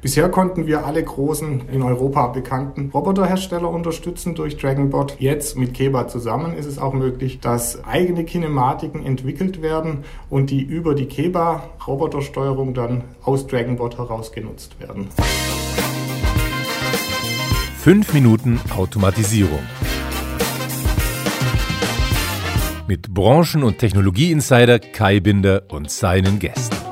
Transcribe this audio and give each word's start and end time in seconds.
Bisher 0.00 0.28
konnten 0.28 0.68
wir 0.68 0.86
alle 0.86 1.02
großen 1.02 1.68
in 1.72 1.82
Europa 1.82 2.28
bekannten 2.28 2.90
Roboterhersteller 2.94 3.68
unterstützen 3.68 4.36
durch 4.36 4.56
Dragonbot. 4.56 5.16
Jetzt 5.18 5.58
mit 5.58 5.74
Keba 5.74 6.06
zusammen 6.06 6.56
ist 6.56 6.66
es 6.66 6.78
auch 6.78 6.92
möglich, 6.92 7.40
dass 7.40 7.84
eigene 7.84 8.22
Kinematiken 8.22 9.04
entwickelt 9.04 9.60
werden 9.60 10.04
und 10.30 10.50
die 10.50 10.62
über 10.62 10.94
die 10.94 11.06
Keba 11.06 11.64
Robotersteuerung 11.84 12.74
dann 12.74 13.02
aus 13.24 13.48
Dragonbot 13.48 13.98
heraus 13.98 14.30
genutzt 14.30 14.78
werden. 14.78 15.08
Fünf 17.78 18.14
Minuten 18.14 18.60
Automatisierung. 18.76 19.60
Mit 22.86 23.12
Branchen- 23.12 23.64
und 23.64 23.78
Technologie-Insider 23.78 24.78
Kai 24.78 25.18
Binder 25.18 25.64
und 25.68 25.90
seinen 25.90 26.38
Gästen. 26.38 26.87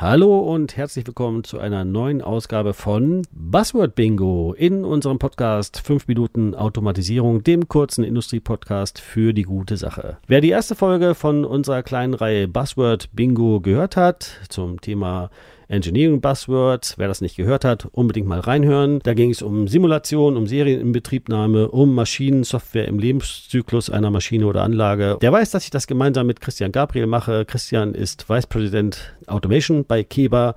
Hallo 0.00 0.38
und 0.38 0.76
herzlich 0.76 1.04
willkommen 1.08 1.42
zu 1.42 1.58
einer 1.58 1.84
neuen 1.84 2.22
Ausgabe 2.22 2.72
von 2.72 3.22
Buzzword 3.32 3.96
Bingo 3.96 4.54
in 4.56 4.84
unserem 4.84 5.18
Podcast 5.18 5.80
5 5.84 6.06
Minuten 6.06 6.54
Automatisierung, 6.54 7.42
dem 7.42 7.66
kurzen 7.66 8.04
Industriepodcast 8.04 9.00
für 9.00 9.34
die 9.34 9.42
gute 9.42 9.76
Sache. 9.76 10.18
Wer 10.28 10.40
die 10.40 10.50
erste 10.50 10.76
Folge 10.76 11.16
von 11.16 11.44
unserer 11.44 11.82
kleinen 11.82 12.14
Reihe 12.14 12.46
Buzzword 12.46 13.08
Bingo 13.12 13.58
gehört 13.58 13.96
hat 13.96 14.38
zum 14.48 14.80
Thema 14.80 15.30
Engineering 15.68 16.20
Buzzwords. 16.20 16.96
Wer 16.96 17.08
das 17.08 17.20
nicht 17.20 17.36
gehört 17.36 17.64
hat, 17.64 17.86
unbedingt 17.92 18.26
mal 18.26 18.40
reinhören. 18.40 19.00
Da 19.02 19.14
ging 19.14 19.30
es 19.30 19.42
um 19.42 19.68
Simulation, 19.68 20.36
um 20.36 20.46
Serieninbetriebnahme, 20.46 21.68
um 21.68 21.94
Maschinensoftware 21.94 22.88
im 22.88 22.98
Lebenszyklus 22.98 23.90
einer 23.90 24.10
Maschine 24.10 24.46
oder 24.46 24.62
Anlage. 24.62 25.18
Der 25.20 25.32
weiß, 25.32 25.50
dass 25.50 25.64
ich 25.64 25.70
das 25.70 25.86
gemeinsam 25.86 26.26
mit 26.26 26.40
Christian 26.40 26.72
Gabriel 26.72 27.06
mache. 27.06 27.44
Christian 27.44 27.94
ist 27.94 28.28
Vice 28.28 28.46
President 28.46 29.14
Automation 29.26 29.84
bei 29.84 30.02
Keba 30.02 30.54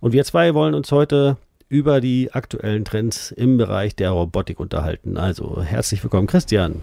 und 0.00 0.12
wir 0.12 0.24
zwei 0.24 0.54
wollen 0.54 0.74
uns 0.74 0.90
heute 0.90 1.36
über 1.68 2.00
die 2.00 2.32
aktuellen 2.32 2.84
Trends 2.84 3.30
im 3.30 3.58
Bereich 3.58 3.94
der 3.94 4.10
Robotik 4.10 4.58
unterhalten. 4.58 5.16
Also 5.18 5.62
herzlich 5.62 6.02
willkommen, 6.02 6.26
Christian. 6.26 6.80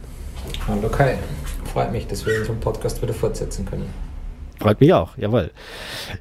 Hallo 0.68 0.90
Kai, 0.90 1.18
freut 1.66 1.92
mich, 1.92 2.08
dass 2.08 2.26
wir 2.26 2.40
unseren 2.40 2.59
Podcast 2.59 3.02
wieder 3.02 3.14
fortsetzen 3.14 3.66
können. 3.66 4.05
Freut 4.66 4.82
mich 4.82 4.94
auch, 4.94 5.16
jawohl. 5.16 5.52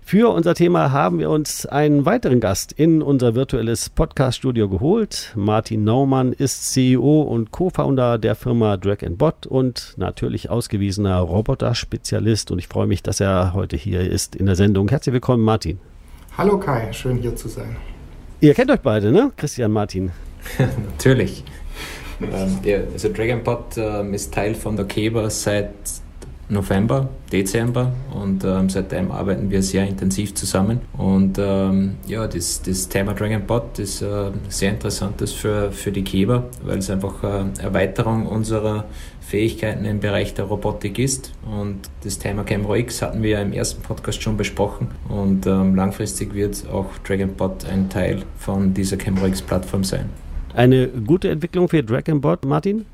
Für 0.02 0.30
unser 0.34 0.54
Thema 0.54 0.92
haben 0.92 1.18
wir 1.18 1.30
uns 1.30 1.64
einen 1.64 2.04
weiteren 2.04 2.40
Gast 2.40 2.72
in 2.72 3.00
unser 3.00 3.34
virtuelles 3.34 3.88
Podcast-Studio 3.88 4.68
geholt. 4.68 5.32
Martin 5.34 5.82
Naumann 5.82 6.34
ist 6.34 6.70
CEO 6.70 7.22
und 7.22 7.52
Co-Founder 7.52 8.18
der 8.18 8.34
Firma 8.34 8.76
Drag 8.76 8.98
Bot 9.16 9.46
und 9.46 9.94
natürlich 9.96 10.50
ausgewiesener 10.50 11.20
Roboter-Spezialist. 11.20 12.50
Und 12.50 12.58
ich 12.58 12.68
freue 12.68 12.86
mich, 12.86 13.02
dass 13.02 13.18
er 13.18 13.54
heute 13.54 13.78
hier 13.78 14.02
ist 14.02 14.36
in 14.36 14.44
der 14.44 14.56
Sendung. 14.56 14.90
Herzlich 14.90 15.14
willkommen, 15.14 15.42
Martin. 15.42 15.78
Hallo 16.36 16.60
Kai, 16.60 16.92
schön 16.92 17.16
hier 17.16 17.34
zu 17.34 17.48
sein. 17.48 17.76
Ihr 18.42 18.52
kennt 18.52 18.70
euch 18.70 18.80
beide, 18.80 19.10
ne? 19.10 19.32
Christian 19.38 19.72
Martin. 19.72 20.10
natürlich. 20.58 21.44
Ähm, 22.20 22.58
der, 22.62 22.88
also 22.92 23.10
Dragonbot 23.10 23.78
ähm, 23.78 24.12
ist 24.12 24.34
Teil 24.34 24.54
von 24.54 24.76
der 24.76 24.84
Keber 24.84 25.30
seit 25.30 25.72
November, 26.48 27.08
Dezember 27.32 27.92
und 28.12 28.44
ähm, 28.44 28.68
seitdem 28.68 29.10
arbeiten 29.10 29.50
wir 29.50 29.62
sehr 29.62 29.86
intensiv 29.86 30.34
zusammen. 30.34 30.80
Und 30.96 31.38
ähm, 31.38 31.94
ja, 32.06 32.26
das, 32.26 32.62
das 32.62 32.88
Thema 32.88 33.14
Dragonbot 33.14 33.78
ist 33.78 34.02
äh, 34.02 34.30
sehr 34.48 34.70
interessantes 34.70 35.32
für, 35.32 35.72
für 35.72 35.90
die 35.90 36.04
Keber, 36.04 36.44
weil 36.62 36.78
es 36.78 36.90
einfach 36.90 37.22
äh, 37.22 37.44
Erweiterung 37.62 38.26
unserer 38.26 38.84
Fähigkeiten 39.20 39.86
im 39.86 40.00
Bereich 40.00 40.34
der 40.34 40.44
Robotik 40.44 40.98
ist. 40.98 41.32
Und 41.50 41.88
das 42.02 42.18
Thema 42.18 42.44
Camera 42.44 42.76
X 42.76 43.00
hatten 43.00 43.22
wir 43.22 43.30
ja 43.30 43.40
im 43.40 43.52
ersten 43.52 43.82
Podcast 43.82 44.22
schon 44.22 44.36
besprochen. 44.36 44.88
Und 45.08 45.46
ähm, 45.46 45.74
langfristig 45.74 46.34
wird 46.34 46.66
auch 46.70 46.86
Dragonbot 47.06 47.64
ein 47.64 47.88
Teil 47.88 48.22
von 48.36 48.74
dieser 48.74 48.96
Camera 48.96 49.26
X-Plattform 49.28 49.82
sein. 49.82 50.10
Eine 50.54 50.88
gute 50.88 51.30
Entwicklung 51.30 51.68
für 51.68 51.82
Dragonbot, 51.82 52.44
Martin? 52.44 52.84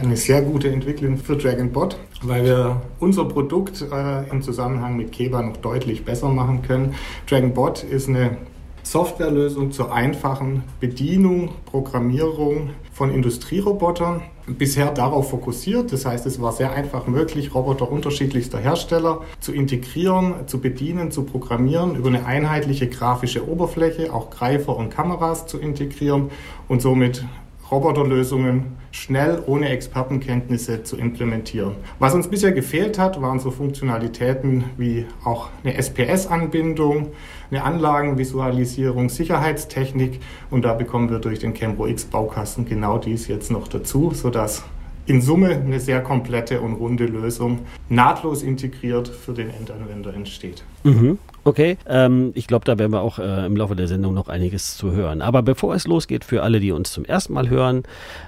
Eine 0.00 0.16
sehr 0.16 0.42
gute 0.42 0.70
Entwicklung 0.70 1.18
für 1.18 1.36
Dragonbot, 1.36 1.98
weil 2.22 2.44
wir 2.44 2.82
unser 2.98 3.24
Produkt 3.26 3.82
äh, 3.82 4.28
im 4.30 4.42
Zusammenhang 4.42 4.96
mit 4.96 5.12
Keba 5.12 5.42
noch 5.42 5.58
deutlich 5.58 6.04
besser 6.04 6.28
machen 6.28 6.62
können. 6.62 6.94
Dragonbot 7.28 7.82
ist 7.84 8.08
eine 8.08 8.38
Softwarelösung 8.82 9.70
zur 9.70 9.92
einfachen 9.92 10.64
Bedienung, 10.80 11.50
Programmierung 11.66 12.70
von 12.92 13.14
Industrierobotern. 13.14 14.22
Bisher 14.46 14.90
darauf 14.90 15.30
fokussiert, 15.30 15.92
das 15.92 16.04
heißt, 16.04 16.26
es 16.26 16.42
war 16.42 16.50
sehr 16.50 16.72
einfach 16.72 17.06
möglich, 17.06 17.54
Roboter 17.54 17.90
unterschiedlichster 17.90 18.58
Hersteller 18.58 19.20
zu 19.38 19.52
integrieren, 19.52 20.48
zu 20.48 20.60
bedienen, 20.60 21.12
zu 21.12 21.22
programmieren, 21.22 21.94
über 21.94 22.08
eine 22.08 22.26
einheitliche 22.26 22.88
grafische 22.88 23.48
Oberfläche, 23.48 24.12
auch 24.12 24.30
Greifer 24.30 24.76
und 24.76 24.90
Kameras 24.90 25.46
zu 25.46 25.58
integrieren 25.58 26.30
und 26.66 26.82
somit 26.82 27.24
Roboterlösungen 27.72 28.76
schnell 28.90 29.42
ohne 29.46 29.70
Expertenkenntnisse 29.70 30.82
zu 30.82 30.98
implementieren. 30.98 31.74
Was 31.98 32.14
uns 32.14 32.28
bisher 32.28 32.52
gefehlt 32.52 32.98
hat, 32.98 33.20
waren 33.22 33.40
so 33.40 33.50
Funktionalitäten 33.50 34.64
wie 34.76 35.06
auch 35.24 35.48
eine 35.64 35.74
SPS-Anbindung, 35.74 37.12
eine 37.50 37.64
Anlagenvisualisierung, 37.64 39.08
Sicherheitstechnik 39.08 40.20
und 40.50 40.66
da 40.66 40.74
bekommen 40.74 41.08
wir 41.08 41.18
durch 41.18 41.38
den 41.38 41.54
Cambro 41.54 41.86
X 41.86 42.04
Baukasten 42.04 42.66
genau 42.66 42.98
dies 42.98 43.26
jetzt 43.26 43.50
noch 43.50 43.66
dazu, 43.66 44.12
sodass 44.14 44.62
in 45.06 45.22
Summe 45.22 45.50
eine 45.50 45.80
sehr 45.80 46.00
komplette 46.00 46.60
und 46.60 46.74
runde 46.74 47.06
Lösung 47.06 47.60
nahtlos 47.88 48.42
integriert 48.42 49.08
für 49.08 49.32
den 49.32 49.50
Endanwender 49.50 50.14
entsteht. 50.14 50.62
Mhm. 50.84 51.18
Okay, 51.44 51.76
ähm, 51.88 52.30
ich 52.36 52.46
glaube, 52.46 52.64
da 52.64 52.78
werden 52.78 52.92
wir 52.92 53.00
auch 53.00 53.18
äh, 53.18 53.46
im 53.46 53.56
Laufe 53.56 53.74
der 53.74 53.88
Sendung 53.88 54.14
noch 54.14 54.28
einiges 54.28 54.76
zu 54.76 54.92
hören. 54.92 55.20
Aber 55.22 55.42
bevor 55.42 55.74
es 55.74 55.88
losgeht, 55.88 56.24
für 56.24 56.44
alle, 56.44 56.60
die 56.60 56.70
uns 56.70 56.92
zum 56.92 57.04
ersten 57.04 57.32
Mal 57.32 57.48
hören, 57.48 57.82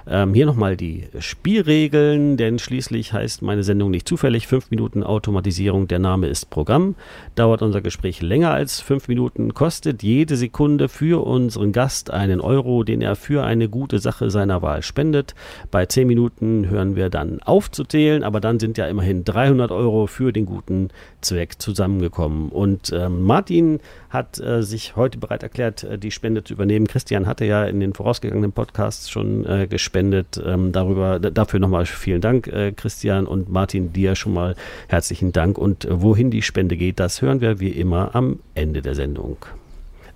ähm, 0.05 0.33
hier 0.33 0.45
nochmal 0.45 0.75
die 0.75 1.05
Spielregeln, 1.19 2.35
denn 2.35 2.59
schließlich 2.59 3.13
heißt 3.13 3.41
meine 3.41 3.63
Sendung 3.63 3.89
nicht 3.91 4.05
zufällig 4.05 4.47
fünf 4.47 4.69
Minuten 4.69 5.01
Automatisierung, 5.01 5.87
der 5.87 5.99
Name 5.99 6.27
ist 6.27 6.49
Programm. 6.49 6.95
Dauert 7.35 7.61
unser 7.61 7.79
Gespräch 7.79 8.21
länger 8.21 8.51
als 8.51 8.81
fünf 8.81 9.07
Minuten, 9.07 9.53
kostet 9.53 10.03
jede 10.03 10.35
Sekunde 10.35 10.89
für 10.89 11.25
unseren 11.25 11.71
Gast 11.71 12.11
einen 12.11 12.41
Euro, 12.41 12.83
den 12.83 13.01
er 13.01 13.15
für 13.15 13.45
eine 13.45 13.69
gute 13.69 13.99
Sache 13.99 14.29
seiner 14.29 14.61
Wahl 14.61 14.83
spendet. 14.83 15.35
Bei 15.71 15.85
zehn 15.85 16.07
Minuten 16.07 16.67
hören 16.69 16.97
wir 16.97 17.09
dann 17.09 17.41
aufzuzählen, 17.41 18.25
aber 18.25 18.41
dann 18.41 18.59
sind 18.59 18.77
ja 18.77 18.87
immerhin 18.87 19.23
300 19.23 19.71
Euro 19.71 20.05
für 20.07 20.33
den 20.33 20.45
guten 20.45 20.89
Zweck 21.21 21.61
zusammengekommen. 21.61 22.49
Und 22.49 22.91
äh, 22.91 23.04
Martin 23.09 23.79
hat 24.09 24.39
äh, 24.39 24.63
sich 24.63 24.95
heute 24.95 25.17
bereit 25.17 25.43
erklärt, 25.43 25.83
äh, 25.83 25.97
die 25.97 26.11
Spende 26.11 26.43
zu 26.43 26.53
übernehmen. 26.53 26.87
Christian 26.87 27.27
hatte 27.27 27.45
ja 27.45 27.65
in 27.65 27.79
den 27.79 27.93
vorausgegangenen 27.93 28.51
Podcasts 28.51 29.09
schon 29.09 29.45
äh, 29.45 29.67
gespendet. 29.67 30.41
Ähm, 30.43 30.71
darüber, 30.71 31.19
dafür 31.19 31.59
nochmal 31.59 31.85
vielen 31.85 32.21
Dank, 32.21 32.51
Christian 32.75 33.27
und 33.27 33.49
Martin, 33.49 33.93
dir 33.93 34.15
schon 34.15 34.33
mal 34.33 34.55
herzlichen 34.87 35.31
Dank. 35.31 35.57
Und 35.57 35.87
wohin 35.89 36.31
die 36.31 36.41
Spende 36.41 36.77
geht, 36.77 36.99
das 36.99 37.21
hören 37.21 37.41
wir 37.41 37.59
wie 37.59 37.69
immer 37.69 38.15
am 38.15 38.39
Ende 38.53 38.81
der 38.81 38.95
Sendung. 38.95 39.37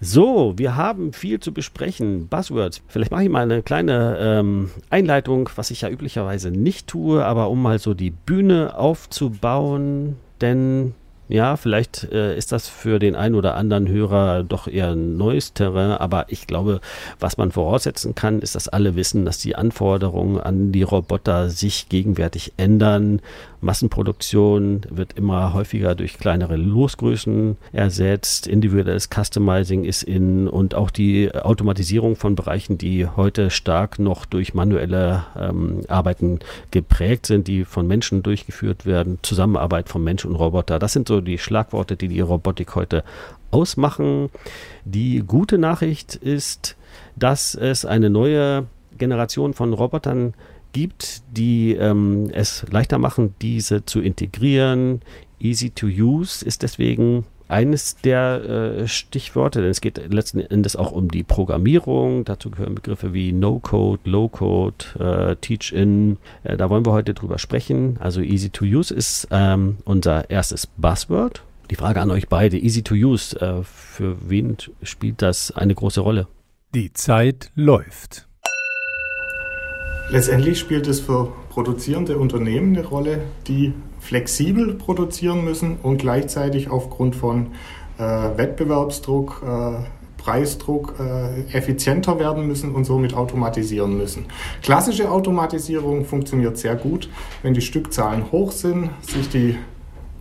So, 0.01 0.53
wir 0.55 0.77
haben 0.77 1.11
viel 1.11 1.41
zu 1.41 1.53
besprechen. 1.53 2.27
Buzzwords. 2.29 2.81
Vielleicht 2.87 3.11
mache 3.11 3.23
ich 3.23 3.29
mal 3.29 3.43
eine 3.43 3.61
kleine 3.61 4.17
ähm, 4.19 4.71
Einleitung, 4.89 5.49
was 5.55 5.71
ich 5.71 5.81
ja 5.81 5.89
üblicherweise 5.89 6.51
nicht 6.51 6.87
tue, 6.87 7.25
aber 7.25 7.49
um 7.49 7.61
mal 7.61 7.79
so 7.79 7.93
die 7.93 8.11
Bühne 8.11 8.77
aufzubauen. 8.77 10.15
Denn 10.39 10.93
ja, 11.29 11.57
vielleicht 11.57 12.11
äh, 12.11 12.35
ist 12.35 12.51
das 12.51 12.67
für 12.67 12.97
den 12.97 13.15
einen 13.15 13.35
oder 13.35 13.55
anderen 13.55 13.87
Hörer 13.87 14.43
doch 14.43 14.67
eher 14.67 14.89
ein 14.89 15.15
neues 15.15 15.53
Terrain, 15.53 15.91
aber 15.91 16.25
ich 16.29 16.47
glaube, 16.47 16.81
was 17.19 17.37
man 17.37 17.51
voraussetzen 17.51 18.15
kann, 18.15 18.39
ist, 18.41 18.55
dass 18.55 18.67
alle 18.67 18.95
wissen, 18.95 19.25
dass 19.25 19.37
die 19.37 19.55
Anforderungen 19.55 20.39
an 20.39 20.71
die 20.71 20.81
Roboter 20.81 21.51
sich 21.51 21.87
gegenwärtig 21.87 22.53
ändern. 22.57 23.21
Massenproduktion 23.61 24.81
wird 24.89 25.13
immer 25.13 25.53
häufiger 25.53 25.93
durch 25.93 26.17
kleinere 26.17 26.55
Losgrößen 26.55 27.57
ersetzt, 27.73 28.47
individuelles 28.47 29.09
Customizing 29.13 29.83
ist 29.83 30.03
in 30.03 30.47
und 30.47 30.73
auch 30.73 30.89
die 30.89 31.33
Automatisierung 31.35 32.15
von 32.15 32.35
Bereichen, 32.35 32.77
die 32.77 33.05
heute 33.05 33.51
stark 33.51 33.99
noch 33.99 34.25
durch 34.25 34.53
manuelle 34.53 35.25
ähm, 35.37 35.81
Arbeiten 35.89 36.39
geprägt 36.71 37.25
sind, 37.25 37.47
die 37.47 37.65
von 37.65 37.85
Menschen 37.85 38.23
durchgeführt 38.23 38.85
werden, 38.85 39.19
Zusammenarbeit 39.21 39.89
von 39.89 40.03
Mensch 40.03 40.25
und 40.25 40.35
Roboter. 40.35 40.79
Das 40.79 40.93
sind 40.93 41.07
so 41.07 41.18
die 41.21 41.37
Schlagworte, 41.37 41.95
die 41.95 42.07
die 42.07 42.21
Robotik 42.21 42.75
heute 42.75 43.03
ausmachen. 43.51 44.29
Die 44.85 45.23
gute 45.25 45.57
Nachricht 45.57 46.15
ist, 46.15 46.75
dass 47.15 47.55
es 47.55 47.85
eine 47.85 48.09
neue 48.09 48.67
Generation 48.97 49.53
von 49.53 49.73
Robotern 49.73 50.33
gibt, 50.73 51.23
die 51.31 51.73
ähm, 51.73 52.29
es 52.31 52.65
leichter 52.69 52.97
machen, 52.97 53.33
diese 53.41 53.85
zu 53.85 54.01
integrieren. 54.01 55.01
Easy 55.39 55.69
to 55.71 55.87
use 55.87 56.45
ist 56.45 56.63
deswegen 56.63 57.25
eines 57.49 57.97
der 57.97 58.43
äh, 58.43 58.87
Stichworte, 58.87 59.61
denn 59.61 59.71
es 59.71 59.81
geht 59.81 60.01
letzten 60.13 60.39
Endes 60.39 60.75
auch 60.75 60.91
um 60.91 61.09
die 61.09 61.23
Programmierung. 61.23 62.23
Dazu 62.23 62.51
gehören 62.51 62.75
Begriffe 62.75 63.13
wie 63.13 63.31
No-Code, 63.31 64.01
Low-Code, 64.05 64.85
äh, 64.99 65.35
Teach-In. 65.35 66.17
Äh, 66.43 66.57
da 66.57 66.69
wollen 66.69 66.85
wir 66.85 66.93
heute 66.93 67.13
drüber 67.13 67.39
sprechen. 67.39 67.97
Also 67.99 68.21
Easy 68.21 68.49
to 68.49 68.65
Use 68.65 68.93
ist 68.93 69.27
ähm, 69.31 69.77
unser 69.83 70.29
erstes 70.29 70.67
Buzzword. 70.67 71.43
Die 71.71 71.75
Frage 71.75 72.01
an 72.01 72.11
euch 72.11 72.29
beide, 72.29 72.57
Easy 72.57 72.83
to 72.83 72.95
Use, 72.95 73.39
äh, 73.39 73.63
für 73.63 74.29
wen 74.29 74.57
spielt 74.83 75.21
das 75.21 75.51
eine 75.51 75.75
große 75.75 76.01
Rolle? 76.01 76.27
Die 76.75 76.93
Zeit 76.93 77.51
läuft. 77.55 78.27
Letztendlich 80.11 80.59
spielt 80.59 80.87
es 80.87 80.99
für 80.99 81.33
produzierende 81.59 82.17
Unternehmen 82.17 82.77
eine 82.77 82.87
Rolle, 82.87 83.19
die 83.49 83.73
flexibel 83.99 84.75
produzieren 84.75 85.43
müssen 85.43 85.75
und 85.83 85.97
gleichzeitig 85.97 86.69
aufgrund 86.69 87.17
von 87.17 87.47
äh, 87.97 88.01
Wettbewerbsdruck, 88.01 89.43
äh, 89.45 89.83
Preisdruck 90.15 90.95
äh, 91.01 91.51
effizienter 91.51 92.17
werden 92.17 92.47
müssen 92.47 92.73
und 92.73 92.85
somit 92.85 93.13
automatisieren 93.13 93.97
müssen. 93.97 94.27
Klassische 94.63 95.11
Automatisierung 95.11 96.05
funktioniert 96.05 96.57
sehr 96.57 96.77
gut, 96.77 97.09
wenn 97.43 97.53
die 97.53 97.59
Stückzahlen 97.59 98.31
hoch 98.31 98.53
sind, 98.53 98.89
sich 99.01 99.27
die 99.27 99.57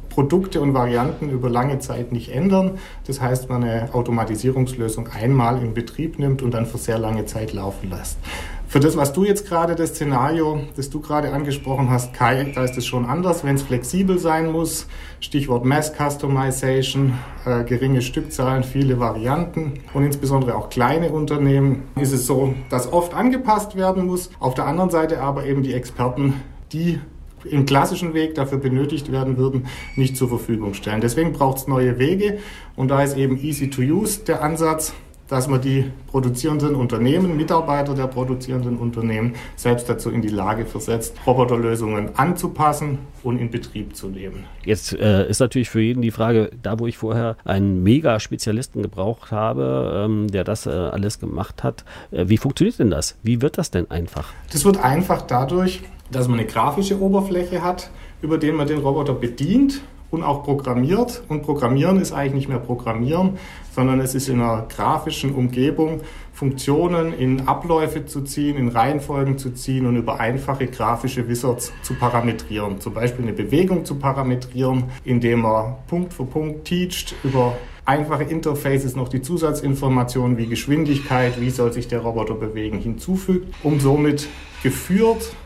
Produkte 0.08 0.60
und 0.60 0.74
Varianten 0.74 1.30
über 1.30 1.48
lange 1.48 1.78
Zeit 1.78 2.10
nicht 2.10 2.34
ändern. 2.34 2.78
Das 3.06 3.20
heißt, 3.20 3.48
man 3.48 3.62
eine 3.62 3.94
Automatisierungslösung 3.94 5.06
einmal 5.06 5.62
in 5.62 5.72
Betrieb 5.72 6.18
nimmt 6.18 6.42
und 6.42 6.52
dann 6.52 6.66
für 6.66 6.78
sehr 6.78 6.98
lange 6.98 7.26
Zeit 7.26 7.52
laufen 7.52 7.90
lässt. 7.90 8.18
Für 8.68 8.80
das, 8.80 8.98
was 8.98 9.14
du 9.14 9.24
jetzt 9.24 9.48
gerade, 9.48 9.74
das 9.74 9.94
Szenario, 9.94 10.60
das 10.76 10.90
du 10.90 11.00
gerade 11.00 11.32
angesprochen 11.32 11.88
hast, 11.88 12.12
Kai, 12.12 12.52
da 12.54 12.64
ist 12.64 12.76
es 12.76 12.84
schon 12.84 13.06
anders, 13.06 13.42
wenn 13.42 13.54
es 13.54 13.62
flexibel 13.62 14.18
sein 14.18 14.52
muss. 14.52 14.86
Stichwort 15.20 15.64
Mass 15.64 15.94
Customization, 15.94 17.14
äh, 17.46 17.64
geringe 17.64 18.02
Stückzahlen, 18.02 18.64
viele 18.64 19.00
Varianten 19.00 19.80
und 19.94 20.04
insbesondere 20.04 20.54
auch 20.54 20.68
kleine 20.68 21.12
Unternehmen 21.12 21.84
ist 21.96 22.12
es 22.12 22.26
so, 22.26 22.52
dass 22.68 22.92
oft 22.92 23.14
angepasst 23.14 23.74
werden 23.74 24.04
muss. 24.04 24.28
Auf 24.38 24.52
der 24.52 24.66
anderen 24.66 24.90
Seite 24.90 25.22
aber 25.22 25.46
eben 25.46 25.62
die 25.62 25.72
Experten, 25.72 26.34
die 26.70 27.00
im 27.44 27.64
klassischen 27.64 28.12
Weg 28.12 28.34
dafür 28.34 28.58
benötigt 28.58 29.10
werden 29.10 29.38
würden, 29.38 29.66
nicht 29.96 30.14
zur 30.14 30.28
Verfügung 30.28 30.74
stellen. 30.74 31.00
Deswegen 31.00 31.32
braucht 31.32 31.56
es 31.56 31.68
neue 31.68 31.98
Wege 31.98 32.38
und 32.76 32.88
da 32.88 33.02
ist 33.02 33.16
eben 33.16 33.42
Easy 33.42 33.70
to 33.70 33.80
Use 33.80 34.20
der 34.26 34.42
Ansatz 34.42 34.92
dass 35.28 35.46
man 35.46 35.60
die 35.60 35.90
produzierenden 36.08 36.74
Unternehmen, 36.74 37.36
Mitarbeiter 37.36 37.94
der 37.94 38.06
produzierenden 38.06 38.78
Unternehmen 38.78 39.34
selbst 39.56 39.88
dazu 39.88 40.10
in 40.10 40.22
die 40.22 40.28
Lage 40.28 40.64
versetzt, 40.64 41.14
Roboterlösungen 41.26 42.16
anzupassen 42.16 42.98
und 43.22 43.38
in 43.38 43.50
Betrieb 43.50 43.94
zu 43.94 44.08
nehmen. 44.08 44.44
Jetzt 44.64 44.92
äh, 44.94 45.28
ist 45.28 45.40
natürlich 45.40 45.70
für 45.70 45.80
jeden 45.80 46.02
die 46.02 46.10
Frage, 46.10 46.50
da 46.62 46.78
wo 46.78 46.86
ich 46.86 46.98
vorher 46.98 47.36
einen 47.44 47.82
Mega-Spezialisten 47.82 48.82
gebraucht 48.82 49.30
habe, 49.30 50.04
ähm, 50.06 50.28
der 50.28 50.44
das 50.44 50.66
äh, 50.66 50.70
alles 50.70 51.20
gemacht 51.20 51.62
hat, 51.62 51.84
äh, 52.10 52.24
wie 52.28 52.38
funktioniert 52.38 52.78
denn 52.78 52.90
das? 52.90 53.16
Wie 53.22 53.42
wird 53.42 53.58
das 53.58 53.70
denn 53.70 53.90
einfach? 53.90 54.32
Das 54.52 54.64
wird 54.64 54.82
einfach 54.82 55.22
dadurch, 55.22 55.82
dass 56.10 56.28
man 56.28 56.38
eine 56.38 56.48
grafische 56.48 57.00
Oberfläche 57.00 57.62
hat, 57.62 57.90
über 58.22 58.38
den 58.38 58.54
man 58.54 58.66
den 58.66 58.78
Roboter 58.78 59.12
bedient 59.12 59.82
und 60.10 60.22
auch 60.22 60.42
programmiert. 60.42 61.22
Und 61.28 61.42
Programmieren 61.42 62.00
ist 62.00 62.12
eigentlich 62.12 62.34
nicht 62.34 62.48
mehr 62.48 62.58
Programmieren, 62.58 63.38
sondern 63.78 64.00
es 64.00 64.16
ist 64.16 64.28
in 64.28 64.40
einer 64.40 64.66
grafischen 64.68 65.32
Umgebung 65.36 66.00
Funktionen 66.32 67.12
in 67.12 67.46
Abläufe 67.46 68.06
zu 68.06 68.22
ziehen, 68.22 68.56
in 68.56 68.66
Reihenfolgen 68.66 69.38
zu 69.38 69.52
ziehen 69.52 69.86
und 69.86 69.94
über 69.94 70.18
einfache 70.18 70.66
grafische 70.66 71.28
Wizards 71.28 71.72
zu 71.82 71.94
parametrieren. 71.94 72.80
Zum 72.80 72.92
Beispiel 72.92 73.24
eine 73.24 73.34
Bewegung 73.34 73.84
zu 73.84 73.94
parametrieren, 73.94 74.86
indem 75.04 75.42
man 75.42 75.76
Punkt 75.86 76.12
für 76.12 76.24
Punkt 76.24 76.64
teacht, 76.64 77.14
über 77.22 77.56
einfache 77.84 78.24
Interfaces 78.24 78.96
noch 78.96 79.08
die 79.08 79.22
Zusatzinformationen 79.22 80.38
wie 80.38 80.46
Geschwindigkeit, 80.46 81.40
wie 81.40 81.50
soll 81.50 81.72
sich 81.72 81.86
der 81.86 82.00
Roboter 82.00 82.34
bewegen, 82.34 82.80
hinzufügt, 82.80 83.54
um 83.62 83.78
somit 83.78 84.26
geführt 84.64 85.36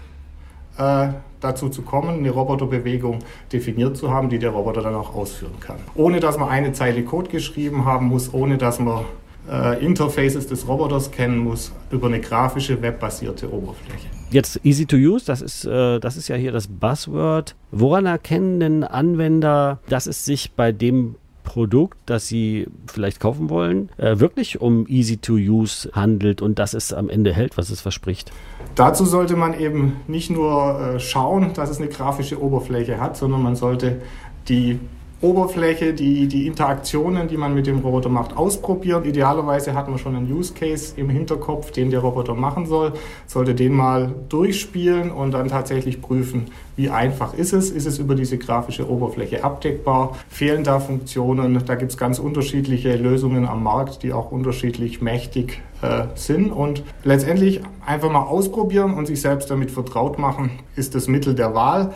äh, 0.79 1.09
dazu 1.43 1.69
zu 1.69 1.83
kommen, 1.83 2.19
eine 2.19 2.31
Roboterbewegung 2.31 3.19
definiert 3.53 3.97
zu 3.97 4.11
haben, 4.11 4.29
die 4.29 4.39
der 4.39 4.51
Roboter 4.51 4.83
dann 4.83 4.95
auch 4.95 5.15
ausführen 5.15 5.59
kann. 5.61 5.77
Ohne 5.95 6.21
dass 6.21 6.39
man 6.39 6.49
eine 6.49 6.73
Zeile 6.73 7.03
Code 7.03 7.31
geschrieben 7.31 7.85
haben 7.85 8.07
muss, 8.07 8.33
ohne 8.33 8.59
dass 8.59 8.79
man 8.79 9.05
äh, 9.51 9.85
Interfaces 9.85 10.47
des 10.47 10.67
Roboters 10.69 11.11
kennen 11.11 11.39
muss, 11.39 11.73
über 11.91 12.07
eine 12.07 12.21
grafische 12.21 12.81
webbasierte 12.81 13.53
Oberfläche. 13.53 14.07
Jetzt 14.31 14.61
easy 14.65 14.87
to 14.87 14.97
use, 14.97 15.27
das 15.27 15.43
ist, 15.43 15.67
äh, 15.67 15.99
das 15.99 16.17
ist 16.17 16.29
ja 16.29 16.37
hier 16.37 16.53
das 16.53 16.67
Buzzword. 16.67 17.55
Woran 17.71 18.07
erkennen 18.07 18.61
denn 18.61 18.85
Anwender, 18.85 19.81
dass 19.89 20.07
es 20.07 20.25
sich 20.25 20.53
bei 20.53 20.73
dem 20.73 21.17
Produkt, 21.45 21.99
das 22.07 22.29
Sie 22.29 22.67
vielleicht 22.87 23.21
kaufen 23.21 23.51
wollen, 23.51 23.89
äh, 23.99 24.19
wirklich 24.19 24.61
um 24.61 24.87
easy 24.89 25.17
to 25.17 25.35
use 25.35 25.91
handelt 25.93 26.43
und 26.43 26.59
dass 26.59 26.75
es 26.75 26.93
am 26.93 27.09
Ende 27.09 27.33
hält, 27.33 27.57
was 27.59 27.71
es 27.71 27.81
verspricht? 27.81 28.33
Dazu 28.75 29.05
sollte 29.05 29.37
man 29.37 29.59
eben 29.59 29.97
nicht 30.07 30.31
nur 30.31 30.81
äh, 30.81 31.01
schauen, 31.01 31.53
dass 31.55 31.71
es 31.71 31.79
eine 31.79 31.89
grafische 31.89 32.43
Oberfläche 32.43 33.01
hat, 33.01 33.17
sondern 33.17 33.43
man 33.43 33.57
sollte 33.57 34.01
die 34.49 34.79
Oberfläche, 35.23 35.95
die, 35.95 36.27
die 36.27 36.49
Interaktionen, 36.49 37.29
die 37.29 37.37
man 37.37 37.55
mit 37.55 37.69
dem 37.69 37.79
Roboter 37.79 38.09
macht, 38.09 38.37
ausprobieren. 38.37 39.05
Idealerweise 39.05 39.75
hat 39.75 39.89
man 39.89 39.99
schon 39.99 40.17
einen 40.17 40.31
Use 40.31 40.53
Case 40.53 40.95
im 40.97 41.09
Hinterkopf, 41.09 41.71
den 41.71 41.91
der 41.91 42.01
Roboter 42.01 42.35
machen 42.35 42.67
soll, 42.67 42.93
sollte 43.27 43.55
den 43.55 43.73
mal 43.73 44.13
durchspielen 44.29 45.13
und 45.13 45.31
dann 45.31 45.49
tatsächlich 45.49 46.03
prüfen, 46.03 46.47
wie 46.75 46.91
einfach 46.91 47.35
ist 47.35 47.53
es, 47.53 47.71
ist 47.71 47.87
es 47.87 48.01
über 48.01 48.17
diese 48.17 48.37
grafische 48.37 48.91
Oberfläche 48.91 49.45
abdeckbar, 49.45 50.17
fehlen 50.29 50.65
da 50.65 50.81
Funktionen, 50.81 51.63
da 51.65 51.75
gibt 51.77 51.93
es 51.93 51.97
ganz 51.97 52.19
unterschiedliche 52.19 52.97
Lösungen 52.97 53.47
am 53.47 53.63
Markt, 53.63 54.03
die 54.03 54.13
auch 54.13 54.33
unterschiedlich 54.33 55.01
mächtig 55.01 55.63
äh, 55.83 56.07
sind. 56.17 56.51
Und 56.51 56.83
letztendlich 57.05 57.61
einfach 57.87 58.11
mal 58.11 58.23
ausprobieren 58.23 58.95
und 58.95 59.07
sich 59.07 59.21
selbst 59.21 59.51
damit 59.51 59.71
vertraut 59.71 60.19
machen, 60.19 60.51
ist 60.75 60.97
das 60.97 61.07
Mittel 61.07 61.35
der 61.35 61.55
Wahl. 61.55 61.93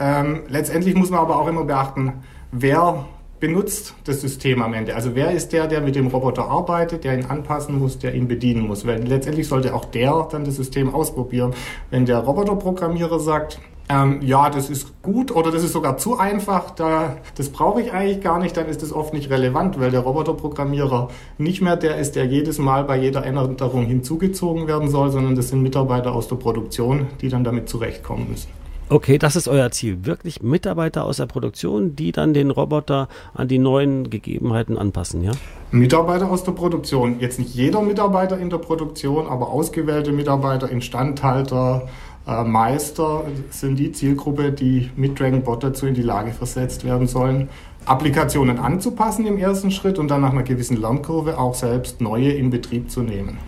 Ähm, 0.00 0.40
letztendlich 0.48 0.94
muss 0.94 1.10
man 1.10 1.20
aber 1.20 1.38
auch 1.38 1.48
immer 1.48 1.64
beachten, 1.64 2.14
wer 2.52 3.06
benutzt 3.40 3.96
das 4.04 4.20
System 4.20 4.62
am 4.62 4.72
Ende? 4.72 4.94
Also 4.94 5.16
wer 5.16 5.32
ist 5.32 5.52
der, 5.52 5.66
der 5.66 5.80
mit 5.80 5.96
dem 5.96 6.06
Roboter 6.06 6.44
arbeitet, 6.44 7.02
der 7.02 7.18
ihn 7.18 7.24
anpassen 7.24 7.76
muss, 7.76 7.98
der 7.98 8.14
ihn 8.14 8.28
bedienen 8.28 8.68
muss? 8.68 8.86
Weil 8.86 9.02
letztendlich 9.02 9.48
sollte 9.48 9.74
auch 9.74 9.86
der 9.86 10.28
dann 10.30 10.44
das 10.44 10.54
System 10.54 10.94
ausprobieren. 10.94 11.52
Wenn 11.90 12.06
der 12.06 12.18
Roboterprogrammierer 12.18 13.18
sagt, 13.18 13.58
ähm, 13.88 14.20
ja, 14.22 14.48
das 14.48 14.70
ist 14.70 15.02
gut 15.02 15.34
oder 15.34 15.50
das 15.50 15.64
ist 15.64 15.72
sogar 15.72 15.96
zu 15.96 16.18
einfach, 16.18 16.70
da, 16.70 17.16
das 17.34 17.48
brauche 17.48 17.82
ich 17.82 17.92
eigentlich 17.92 18.20
gar 18.20 18.38
nicht, 18.38 18.56
dann 18.56 18.66
ist 18.66 18.80
das 18.80 18.92
oft 18.92 19.12
nicht 19.12 19.28
relevant, 19.28 19.80
weil 19.80 19.90
der 19.90 20.00
Roboterprogrammierer 20.00 21.08
nicht 21.38 21.62
mehr 21.62 21.76
der 21.76 21.96
ist, 21.96 22.14
der 22.14 22.26
jedes 22.26 22.58
Mal 22.58 22.84
bei 22.84 22.96
jeder 22.96 23.26
Änderung 23.26 23.84
hinzugezogen 23.84 24.68
werden 24.68 24.88
soll, 24.88 25.10
sondern 25.10 25.34
das 25.34 25.48
sind 25.48 25.62
Mitarbeiter 25.62 26.14
aus 26.14 26.28
der 26.28 26.36
Produktion, 26.36 27.08
die 27.20 27.28
dann 27.28 27.42
damit 27.42 27.68
zurechtkommen 27.68 28.28
müssen. 28.30 28.61
Okay, 28.92 29.16
das 29.16 29.36
ist 29.36 29.48
euer 29.48 29.70
Ziel. 29.70 30.04
Wirklich 30.04 30.42
Mitarbeiter 30.42 31.06
aus 31.06 31.16
der 31.16 31.24
Produktion, 31.24 31.96
die 31.96 32.12
dann 32.12 32.34
den 32.34 32.50
Roboter 32.50 33.08
an 33.32 33.48
die 33.48 33.58
neuen 33.58 34.10
Gegebenheiten 34.10 34.76
anpassen, 34.76 35.22
ja? 35.22 35.32
Mitarbeiter 35.70 36.30
aus 36.30 36.44
der 36.44 36.52
Produktion. 36.52 37.18
Jetzt 37.18 37.38
nicht 37.38 37.54
jeder 37.54 37.80
Mitarbeiter 37.80 38.38
in 38.38 38.50
der 38.50 38.58
Produktion, 38.58 39.28
aber 39.28 39.48
ausgewählte 39.48 40.12
Mitarbeiter, 40.12 40.68
Instandhalter, 40.68 41.88
äh, 42.26 42.44
Meister 42.44 43.24
sind 43.48 43.78
die 43.78 43.92
Zielgruppe, 43.92 44.52
die 44.52 44.90
mit 44.94 45.18
DragonBot 45.18 45.64
dazu 45.64 45.86
in 45.86 45.94
die 45.94 46.02
Lage 46.02 46.32
versetzt 46.32 46.84
werden 46.84 47.06
sollen, 47.06 47.48
Applikationen 47.86 48.58
anzupassen 48.58 49.26
im 49.26 49.38
ersten 49.38 49.70
Schritt 49.70 49.98
und 49.98 50.08
dann 50.08 50.20
nach 50.20 50.32
einer 50.32 50.42
gewissen 50.42 50.78
Lernkurve 50.78 51.38
auch 51.38 51.54
selbst 51.54 52.02
neue 52.02 52.30
in 52.32 52.50
Betrieb 52.50 52.90
zu 52.90 53.00
nehmen. 53.00 53.38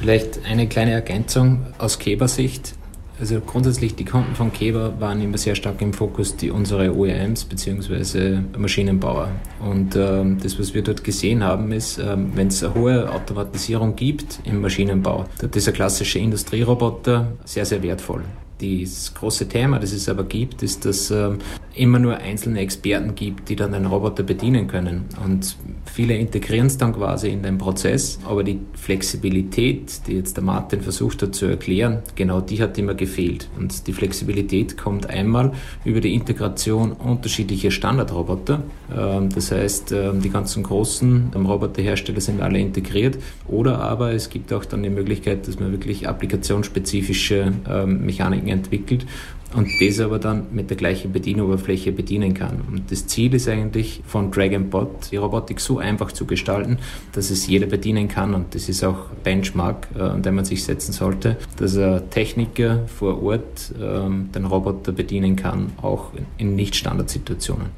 Vielleicht 0.00 0.44
eine 0.44 0.66
kleine 0.66 0.90
Ergänzung 0.90 1.66
aus 1.78 2.00
Keber-Sicht. 2.00 2.74
Also 3.18 3.40
grundsätzlich 3.40 3.94
die 3.94 4.04
Kunden 4.04 4.34
von 4.34 4.52
Keber 4.52 5.00
waren 5.00 5.22
immer 5.22 5.38
sehr 5.38 5.54
stark 5.54 5.80
im 5.80 5.92
Fokus, 5.92 6.36
die 6.36 6.50
unsere 6.50 6.94
OEMs 6.94 7.44
bzw. 7.44 8.40
Maschinenbauer. 8.56 9.30
Und 9.60 9.96
ähm, 9.96 10.38
das, 10.42 10.58
was 10.58 10.74
wir 10.74 10.82
dort 10.82 11.02
gesehen 11.02 11.42
haben, 11.42 11.72
ist, 11.72 11.98
ähm, 11.98 12.32
wenn 12.34 12.48
es 12.48 12.62
eine 12.62 12.74
hohe 12.74 13.10
Automatisierung 13.10 13.96
gibt 13.96 14.40
im 14.44 14.60
Maschinenbau, 14.60 15.24
dort 15.40 15.56
ist 15.56 15.66
ein 15.66 15.74
klassischer 15.74 16.20
Industrieroboter 16.20 17.32
sehr, 17.44 17.64
sehr 17.64 17.82
wertvoll. 17.82 18.22
Das 18.58 19.12
große 19.12 19.48
Thema, 19.48 19.78
das 19.78 19.92
es 19.92 20.08
aber 20.08 20.24
gibt, 20.24 20.62
ist, 20.62 20.86
dass 20.86 21.10
ähm, 21.10 21.38
immer 21.74 21.98
nur 21.98 22.16
einzelne 22.16 22.60
Experten 22.60 23.14
gibt, 23.14 23.50
die 23.50 23.56
dann 23.56 23.74
einen 23.74 23.84
Roboter 23.84 24.22
bedienen 24.22 24.66
können. 24.66 25.04
Und 25.22 25.56
viele 25.84 26.16
integrieren 26.16 26.66
es 26.66 26.78
dann 26.78 26.94
quasi 26.94 27.28
in 27.28 27.42
den 27.42 27.58
Prozess, 27.58 28.18
aber 28.26 28.42
die 28.44 28.58
Flexibilität, 28.72 30.06
die 30.06 30.14
jetzt 30.14 30.38
der 30.38 30.44
Martin 30.44 30.80
versucht 30.80 31.22
hat 31.22 31.34
zu 31.34 31.46
erklären, 31.46 31.98
genau 32.14 32.40
die 32.40 32.62
hat 32.62 32.78
immer 32.78 32.94
gefehlt. 32.94 33.48
Und 33.58 33.86
die 33.86 33.92
Flexibilität 33.92 34.78
kommt 34.78 35.10
einmal 35.10 35.52
über 35.84 36.00
die 36.00 36.14
Integration 36.14 36.92
unterschiedlicher 36.92 37.70
Standardroboter. 37.70 38.62
Ähm, 38.96 39.28
das 39.28 39.52
heißt, 39.52 39.92
ähm, 39.92 40.22
die 40.22 40.30
ganzen 40.30 40.62
großen 40.62 41.30
Roboterhersteller 41.34 42.22
sind 42.22 42.40
alle 42.40 42.58
integriert. 42.58 43.18
Oder 43.48 43.80
aber 43.80 44.12
es 44.12 44.30
gibt 44.30 44.50
auch 44.54 44.64
dann 44.64 44.82
die 44.82 44.88
Möglichkeit, 44.88 45.46
dass 45.46 45.60
man 45.60 45.72
wirklich 45.72 46.08
applikationsspezifische 46.08 47.52
ähm, 47.68 48.06
Mechaniken 48.46 48.48
entwickelt 48.48 49.06
und 49.54 49.68
das 49.80 50.00
aber 50.00 50.18
dann 50.18 50.48
mit 50.52 50.70
der 50.70 50.76
gleichen 50.76 51.12
Bedienoberfläche 51.12 51.92
bedienen 51.92 52.34
kann. 52.34 52.62
Und 52.68 52.90
das 52.90 53.06
Ziel 53.06 53.32
ist 53.34 53.48
eigentlich 53.48 54.02
von 54.06 54.30
Dragonbot, 54.30 55.12
die 55.12 55.16
Robotik 55.16 55.60
so 55.60 55.78
einfach 55.78 56.12
zu 56.12 56.26
gestalten, 56.26 56.78
dass 57.12 57.30
es 57.30 57.46
jeder 57.46 57.66
bedienen 57.66 58.08
kann 58.08 58.34
und 58.34 58.54
das 58.54 58.68
ist 58.68 58.84
auch 58.84 59.06
Benchmark, 59.22 59.88
äh, 59.96 60.00
an 60.02 60.22
dem 60.22 60.34
man 60.34 60.44
sich 60.44 60.64
setzen 60.64 60.92
sollte, 60.92 61.36
dass 61.56 61.76
ein 61.76 62.10
Techniker 62.10 62.86
vor 62.88 63.22
Ort 63.22 63.72
ähm, 63.80 64.30
den 64.34 64.44
Roboter 64.44 64.92
bedienen 64.92 65.36
kann, 65.36 65.72
auch 65.80 66.12
in 66.38 66.56
Nicht-Standardsituationen. 66.56 67.68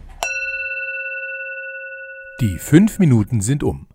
Die 2.41 2.57
fünf 2.59 2.99
Minuten 2.99 3.41
sind 3.41 3.63
um. 3.65 3.89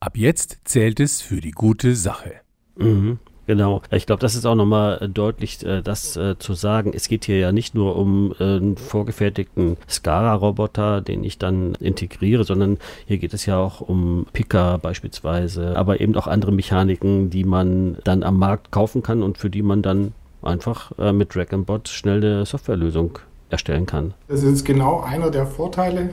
Ab 0.00 0.16
jetzt 0.16 0.58
zählt 0.64 1.00
es 1.00 1.20
für 1.20 1.42
die 1.42 1.50
gute 1.50 1.94
Sache. 1.94 2.32
Mhm. 2.76 3.18
Genau. 3.50 3.82
Ich 3.90 4.06
glaube, 4.06 4.20
das 4.20 4.36
ist 4.36 4.46
auch 4.46 4.54
nochmal 4.54 5.10
deutlich, 5.12 5.66
äh, 5.66 5.82
das 5.82 6.16
äh, 6.16 6.38
zu 6.38 6.54
sagen. 6.54 6.92
Es 6.94 7.08
geht 7.08 7.24
hier 7.24 7.40
ja 7.40 7.50
nicht 7.50 7.74
nur 7.74 7.96
um 7.96 8.32
äh, 8.38 8.44
einen 8.44 8.76
vorgefertigten 8.76 9.76
SCARA-Roboter, 9.88 11.00
den 11.00 11.24
ich 11.24 11.36
dann 11.36 11.74
integriere, 11.80 12.44
sondern 12.44 12.78
hier 13.06 13.18
geht 13.18 13.34
es 13.34 13.46
ja 13.46 13.58
auch 13.58 13.80
um 13.80 14.24
Picker 14.32 14.78
beispielsweise, 14.78 15.76
aber 15.76 16.00
eben 16.00 16.14
auch 16.14 16.28
andere 16.28 16.52
Mechaniken, 16.52 17.30
die 17.30 17.42
man 17.42 17.96
dann 18.04 18.22
am 18.22 18.38
Markt 18.38 18.70
kaufen 18.70 19.02
kann 19.02 19.20
und 19.20 19.36
für 19.36 19.50
die 19.50 19.62
man 19.62 19.82
dann 19.82 20.12
einfach 20.42 20.96
äh, 21.00 21.12
mit 21.12 21.34
Drag 21.34 21.48
Bot 21.50 21.88
schnell 21.88 22.18
eine 22.18 22.46
Softwarelösung 22.46 23.18
erstellen 23.48 23.84
kann. 23.84 24.14
Das 24.28 24.44
ist 24.44 24.64
genau 24.64 25.00
einer 25.00 25.32
der 25.32 25.48
Vorteile 25.48 26.10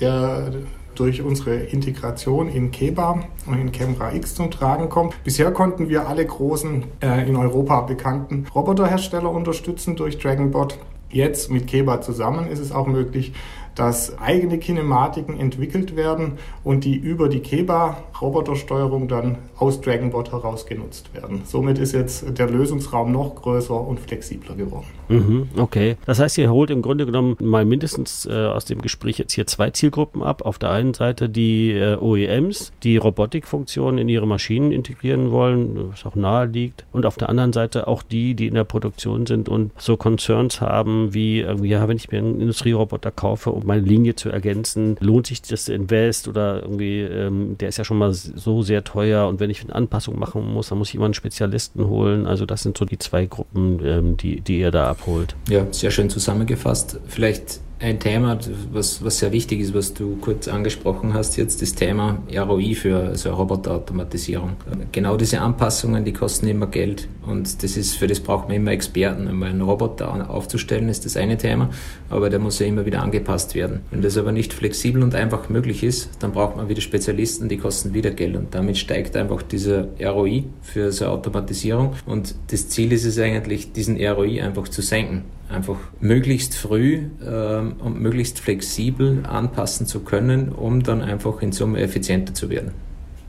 der 0.00 0.52
durch 0.98 1.22
unsere 1.22 1.54
Integration 1.54 2.48
in 2.48 2.70
Keba 2.70 3.20
und 3.46 3.60
in 3.60 3.72
Camera 3.72 4.12
X 4.12 4.34
zum 4.34 4.50
Tragen 4.50 4.88
kommt. 4.88 5.14
Bisher 5.24 5.50
konnten 5.52 5.88
wir 5.88 6.08
alle 6.08 6.26
großen 6.26 6.84
äh, 7.02 7.28
in 7.28 7.36
Europa 7.36 7.82
bekannten 7.82 8.46
Roboterhersteller 8.54 9.30
unterstützen 9.30 9.96
durch 9.96 10.18
DragonBot. 10.18 10.78
Jetzt 11.10 11.50
mit 11.50 11.66
Keba 11.66 12.00
zusammen 12.00 12.48
ist 12.48 12.58
es 12.58 12.72
auch 12.72 12.86
möglich, 12.86 13.32
dass 13.76 14.18
eigene 14.18 14.58
Kinematiken 14.58 15.38
entwickelt 15.38 15.96
werden 15.96 16.32
und 16.64 16.84
die 16.84 16.96
über 16.96 17.28
die 17.28 17.40
Keba-Robotersteuerung 17.40 19.06
dann 19.06 19.36
aus 19.58 19.80
DragonBot 19.80 20.32
heraus 20.32 20.66
genutzt 20.66 21.14
werden. 21.14 21.42
Somit 21.44 21.78
ist 21.78 21.92
jetzt 21.92 22.38
der 22.38 22.48
Lösungsraum 22.48 23.12
noch 23.12 23.34
größer 23.36 23.78
und 23.78 24.00
flexibler 24.00 24.54
geworden. 24.54 24.86
Mhm, 25.08 25.48
okay. 25.58 25.96
Das 26.06 26.18
heißt, 26.18 26.38
ihr 26.38 26.50
holt 26.50 26.70
im 26.70 26.82
Grunde 26.82 27.06
genommen 27.06 27.36
mal 27.40 27.64
mindestens 27.64 28.26
äh, 28.26 28.32
aus 28.32 28.64
dem 28.64 28.80
Gespräch 28.80 29.18
jetzt 29.18 29.32
hier 29.32 29.46
zwei 29.46 29.70
Zielgruppen 29.70 30.22
ab. 30.22 30.42
Auf 30.42 30.58
der 30.58 30.70
einen 30.70 30.94
Seite 30.94 31.28
die 31.28 31.72
äh, 31.72 31.96
OEMs, 31.96 32.72
die 32.82 32.96
Robotikfunktionen 32.96 33.98
in 33.98 34.08
ihre 34.08 34.26
Maschinen 34.26 34.72
integrieren 34.72 35.30
wollen, 35.30 35.90
was 35.90 36.06
auch 36.06 36.14
nahe 36.14 36.46
liegt. 36.46 36.86
Und 36.92 37.04
auf 37.04 37.16
der 37.16 37.28
anderen 37.28 37.52
Seite 37.52 37.86
auch 37.86 38.02
die, 38.02 38.34
die 38.34 38.46
in 38.46 38.54
der 38.54 38.64
Produktion 38.64 39.26
sind 39.26 39.50
und 39.50 39.72
so 39.76 39.98
Concerns 39.98 40.60
haben, 40.62 41.12
wie, 41.12 41.40
irgendwie, 41.40 41.68
ja, 41.68 41.86
wenn 41.86 41.96
ich 41.96 42.10
mir 42.10 42.18
einen 42.18 42.40
Industrieroboter 42.40 43.10
kaufe, 43.10 43.50
um 43.50 43.65
meine 43.66 43.82
Linie 43.82 44.14
zu 44.14 44.30
ergänzen, 44.30 44.96
lohnt 45.00 45.26
sich 45.26 45.42
das 45.42 45.68
Invest 45.68 46.28
oder 46.28 46.62
irgendwie, 46.62 47.00
ähm, 47.00 47.58
der 47.58 47.68
ist 47.68 47.76
ja 47.76 47.84
schon 47.84 47.98
mal 47.98 48.12
so 48.12 48.62
sehr 48.62 48.84
teuer 48.84 49.28
und 49.28 49.40
wenn 49.40 49.50
ich 49.50 49.62
eine 49.62 49.74
Anpassung 49.74 50.18
machen 50.18 50.52
muss, 50.52 50.68
dann 50.68 50.78
muss 50.78 50.88
ich 50.88 50.94
immer 50.94 51.06
einen 51.06 51.14
Spezialisten 51.14 51.86
holen. 51.86 52.26
Also 52.26 52.46
das 52.46 52.62
sind 52.62 52.78
so 52.78 52.84
die 52.84 52.98
zwei 52.98 53.26
Gruppen, 53.26 53.80
ähm, 53.84 54.16
die, 54.16 54.40
die 54.40 54.60
ihr 54.60 54.70
da 54.70 54.88
abholt. 54.88 55.34
Ja, 55.48 55.66
sehr 55.72 55.90
schön 55.90 56.08
zusammengefasst. 56.08 57.00
Vielleicht 57.06 57.60
ein 57.78 58.00
Thema, 58.00 58.38
was, 58.72 59.04
was 59.04 59.18
sehr 59.18 59.32
wichtig 59.32 59.60
ist, 59.60 59.74
was 59.74 59.92
du 59.92 60.16
kurz 60.16 60.48
angesprochen 60.48 61.12
hast, 61.12 61.36
jetzt 61.36 61.60
das 61.60 61.74
Thema 61.74 62.18
ROI 62.34 62.74
für 62.74 62.98
also 62.98 63.34
Roboterautomatisierung. 63.34 64.52
Genau 64.92 65.16
diese 65.16 65.40
Anpassungen, 65.40 66.04
die 66.04 66.12
kosten 66.12 66.46
immer 66.48 66.68
Geld 66.68 67.08
und 67.26 67.62
das 67.62 67.76
ist, 67.76 67.96
für 67.96 68.06
das 68.06 68.20
braucht 68.20 68.48
man 68.48 68.56
immer 68.56 68.70
Experten. 68.70 69.28
Um 69.28 69.42
einen 69.42 69.60
Roboter 69.60 70.30
aufzustellen, 70.30 70.88
ist 70.88 71.04
das 71.04 71.16
eine 71.16 71.36
Thema, 71.36 71.70
aber 72.10 72.30
der 72.30 72.38
muss 72.38 72.58
ja 72.58 72.66
immer 72.66 72.86
wieder 72.86 73.02
angepasst 73.02 73.54
werden. 73.54 73.80
Wenn 73.90 74.02
das 74.02 74.16
aber 74.16 74.32
nicht 74.32 74.52
flexibel 74.52 75.02
und 75.02 75.14
einfach 75.14 75.48
möglich 75.48 75.82
ist, 75.82 76.10
dann 76.20 76.32
braucht 76.32 76.56
man 76.56 76.68
wieder 76.68 76.80
Spezialisten, 76.80 77.48
die 77.48 77.58
kosten 77.58 77.94
wieder 77.94 78.10
Geld 78.10 78.36
und 78.36 78.54
damit 78.54 78.78
steigt 78.78 79.16
einfach 79.16 79.42
dieser 79.42 79.88
ROI 80.00 80.44
für 80.62 80.92
so 80.92 81.06
Automatisierung 81.06 81.94
und 82.06 82.34
das 82.48 82.68
Ziel 82.68 82.92
ist 82.92 83.04
es 83.04 83.18
eigentlich, 83.18 83.72
diesen 83.72 83.96
ROI 83.96 84.42
einfach 84.42 84.68
zu 84.68 84.82
senken 84.82 85.24
einfach 85.48 85.78
möglichst 86.00 86.54
früh 86.54 87.04
ähm, 87.24 87.76
und 87.78 88.00
möglichst 88.00 88.40
flexibel 88.40 89.24
anpassen 89.26 89.86
zu 89.86 90.00
können, 90.00 90.50
um 90.50 90.82
dann 90.82 91.02
einfach 91.02 91.42
in 91.42 91.52
Summe 91.52 91.80
effizienter 91.80 92.34
zu 92.34 92.50
werden. 92.50 92.72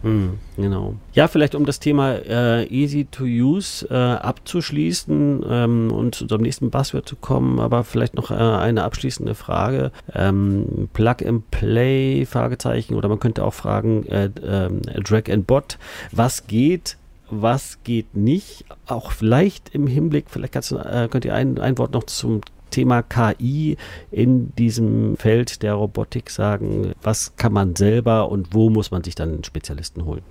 Hm, 0.07 0.39
genau. 0.55 0.95
Ja, 1.13 1.27
vielleicht 1.27 1.53
um 1.53 1.65
das 1.65 1.79
Thema 1.79 2.13
äh, 2.13 2.65
Easy 2.67 3.05
to 3.05 3.25
Use 3.25 3.85
äh, 3.89 3.93
abzuschließen 3.93 5.43
ähm, 5.49 5.91
und 5.91 6.15
zu 6.15 6.23
unserem 6.23 6.43
nächsten 6.43 6.69
Buzzword 6.69 7.07
zu 7.07 7.17
kommen, 7.17 7.59
aber 7.59 7.83
vielleicht 7.83 8.15
noch 8.15 8.31
äh, 8.31 8.35
eine 8.35 8.83
abschließende 8.83 9.35
Frage. 9.35 9.91
Ähm, 10.13 10.89
Plug 10.93 11.17
and 11.25 11.51
Play, 11.51 12.25
Fragezeichen, 12.25 12.95
oder 12.95 13.09
man 13.09 13.19
könnte 13.19 13.43
auch 13.43 13.53
fragen, 13.53 14.05
äh, 14.07 14.29
ähm, 14.45 14.81
Drag 15.03 15.29
and 15.29 15.45
Bot. 15.45 15.77
Was 16.11 16.47
geht 16.47 16.97
was 17.29 17.79
geht 17.83 18.15
nicht. 18.15 18.63
Auch 18.85 19.11
vielleicht 19.11 19.75
im 19.75 19.85
Hinblick, 19.85 20.27
vielleicht 20.29 20.71
du, 20.71 20.77
äh, 20.77 21.09
könnt 21.11 21.25
ihr 21.25 21.35
ein, 21.35 21.59
ein 21.59 21.77
Wort 21.77 21.91
noch 21.91 22.05
zum 22.05 22.39
Thema 22.69 23.01
KI 23.01 23.77
in 24.11 24.53
diesem 24.55 25.17
Feld 25.17 25.63
der 25.63 25.73
Robotik 25.73 26.29
sagen. 26.29 26.93
Was 27.01 27.35
kann 27.35 27.53
man 27.53 27.75
selber 27.75 28.29
und 28.29 28.53
wo 28.53 28.69
muss 28.69 28.91
man 28.91 29.03
sich 29.03 29.15
dann 29.15 29.29
einen 29.29 29.43
Spezialisten 29.43 30.05
holen? 30.05 30.23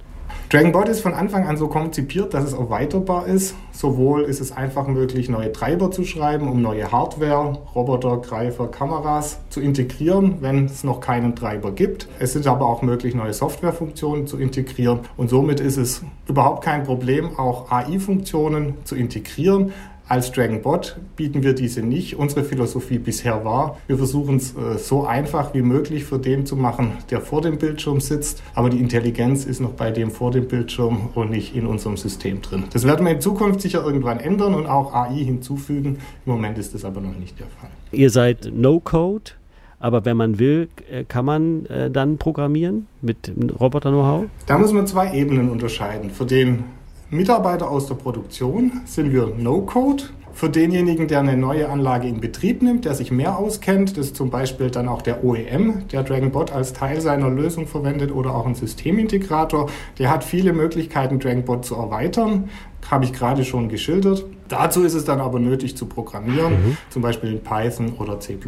DragonBot 0.48 0.88
ist 0.88 1.00
von 1.00 1.12
Anfang 1.12 1.46
an 1.46 1.56
so 1.56 1.66
konzipiert, 1.66 2.32
dass 2.32 2.44
es 2.44 2.52
erweiterbar 2.52 3.26
ist. 3.26 3.56
Sowohl 3.72 4.22
ist 4.22 4.40
es 4.40 4.52
einfach 4.52 4.86
möglich, 4.86 5.28
neue 5.28 5.50
Treiber 5.50 5.90
zu 5.90 6.04
schreiben, 6.04 6.48
um 6.48 6.62
neue 6.62 6.90
Hardware, 6.92 7.58
Roboter, 7.74 8.18
Greifer, 8.18 8.68
Kameras 8.68 9.40
zu 9.50 9.60
integrieren, 9.60 10.36
wenn 10.40 10.66
es 10.66 10.84
noch 10.84 11.00
keinen 11.00 11.34
Treiber 11.34 11.72
gibt. 11.72 12.08
Es 12.20 12.36
ist 12.36 12.46
aber 12.46 12.66
auch 12.66 12.82
möglich, 12.82 13.14
neue 13.14 13.32
Softwarefunktionen 13.32 14.28
zu 14.28 14.38
integrieren. 14.38 15.00
Und 15.16 15.30
somit 15.30 15.58
ist 15.58 15.78
es 15.78 16.02
überhaupt 16.28 16.62
kein 16.64 16.84
Problem, 16.84 17.36
auch 17.38 17.70
AI-Funktionen 17.72 18.74
zu 18.84 18.94
integrieren. 18.94 19.72
Als 20.08 20.30
DragonBot 20.30 20.98
bieten 21.16 21.42
wir 21.42 21.52
diese 21.52 21.82
nicht. 21.82 22.16
Unsere 22.16 22.44
Philosophie 22.44 22.98
bisher 22.98 23.44
war, 23.44 23.78
wir 23.88 23.98
versuchen 23.98 24.36
es 24.36 24.54
äh, 24.56 24.78
so 24.78 25.04
einfach 25.04 25.52
wie 25.52 25.62
möglich 25.62 26.04
für 26.04 26.20
den 26.20 26.46
zu 26.46 26.54
machen, 26.54 26.92
der 27.10 27.20
vor 27.20 27.42
dem 27.42 27.58
Bildschirm 27.58 28.00
sitzt, 28.00 28.40
aber 28.54 28.70
die 28.70 28.78
Intelligenz 28.78 29.44
ist 29.44 29.58
noch 29.58 29.72
bei 29.72 29.90
dem 29.90 30.12
vor 30.12 30.30
dem 30.30 30.46
Bildschirm 30.46 31.08
und 31.16 31.30
nicht 31.30 31.56
in 31.56 31.66
unserem 31.66 31.96
System 31.96 32.40
drin. 32.40 32.64
Das 32.72 32.86
werden 32.86 33.04
wir 33.04 33.14
in 33.14 33.20
Zukunft 33.20 33.60
sicher 33.60 33.84
irgendwann 33.84 34.20
ändern 34.20 34.54
und 34.54 34.66
auch 34.66 34.94
AI 34.94 35.24
hinzufügen. 35.24 35.98
Im 36.24 36.32
Moment 36.32 36.56
ist 36.56 36.72
das 36.72 36.84
aber 36.84 37.00
noch 37.00 37.16
nicht 37.18 37.40
der 37.40 37.48
Fall. 37.48 37.70
Ihr 37.90 38.10
seid 38.10 38.52
No-Code, 38.54 39.32
aber 39.80 40.04
wenn 40.04 40.16
man 40.16 40.38
will, 40.38 40.68
äh, 40.88 41.02
kann 41.02 41.24
man 41.24 41.66
äh, 41.66 41.90
dann 41.90 42.16
programmieren 42.18 42.86
mit 43.02 43.32
Roboter-Know-how? 43.58 44.26
Da 44.46 44.56
muss 44.56 44.72
man 44.72 44.86
zwei 44.86 45.12
Ebenen 45.14 45.50
unterscheiden. 45.50 46.10
Für 46.10 46.26
den 46.26 46.62
Mitarbeiter 47.10 47.70
aus 47.70 47.86
der 47.86 47.94
Produktion 47.94 48.80
sind 48.84 49.12
wir 49.12 49.32
No-Code. 49.36 50.04
Für 50.32 50.50
denjenigen, 50.50 51.08
der 51.08 51.20
eine 51.20 51.36
neue 51.36 51.68
Anlage 51.68 52.08
in 52.08 52.20
Betrieb 52.20 52.62
nimmt, 52.62 52.84
der 52.84 52.94
sich 52.94 53.10
mehr 53.10 53.38
auskennt, 53.38 53.96
das 53.96 54.06
ist 54.06 54.16
zum 54.16 54.28
Beispiel 54.28 54.70
dann 54.70 54.86
auch 54.86 55.00
der 55.00 55.24
OEM, 55.24 55.88
der 55.88 56.02
DragonBot 56.02 56.52
als 56.52 56.74
Teil 56.74 57.00
seiner 57.00 57.30
Lösung 57.30 57.66
verwendet 57.66 58.12
oder 58.12 58.34
auch 58.34 58.44
ein 58.44 58.54
Systemintegrator, 58.54 59.70
der 59.98 60.10
hat 60.10 60.24
viele 60.24 60.52
Möglichkeiten, 60.52 61.20
DragonBot 61.20 61.64
zu 61.64 61.76
erweitern 61.76 62.50
habe 62.90 63.04
ich 63.04 63.12
gerade 63.12 63.44
schon 63.44 63.68
geschildert. 63.68 64.24
Dazu 64.48 64.84
ist 64.84 64.94
es 64.94 65.04
dann 65.04 65.20
aber 65.20 65.40
nötig 65.40 65.76
zu 65.76 65.86
programmieren, 65.86 66.52
mhm. 66.52 66.76
zum 66.88 67.02
Beispiel 67.02 67.32
in 67.32 67.40
Python 67.42 67.94
oder 67.98 68.20
C++. 68.20 68.38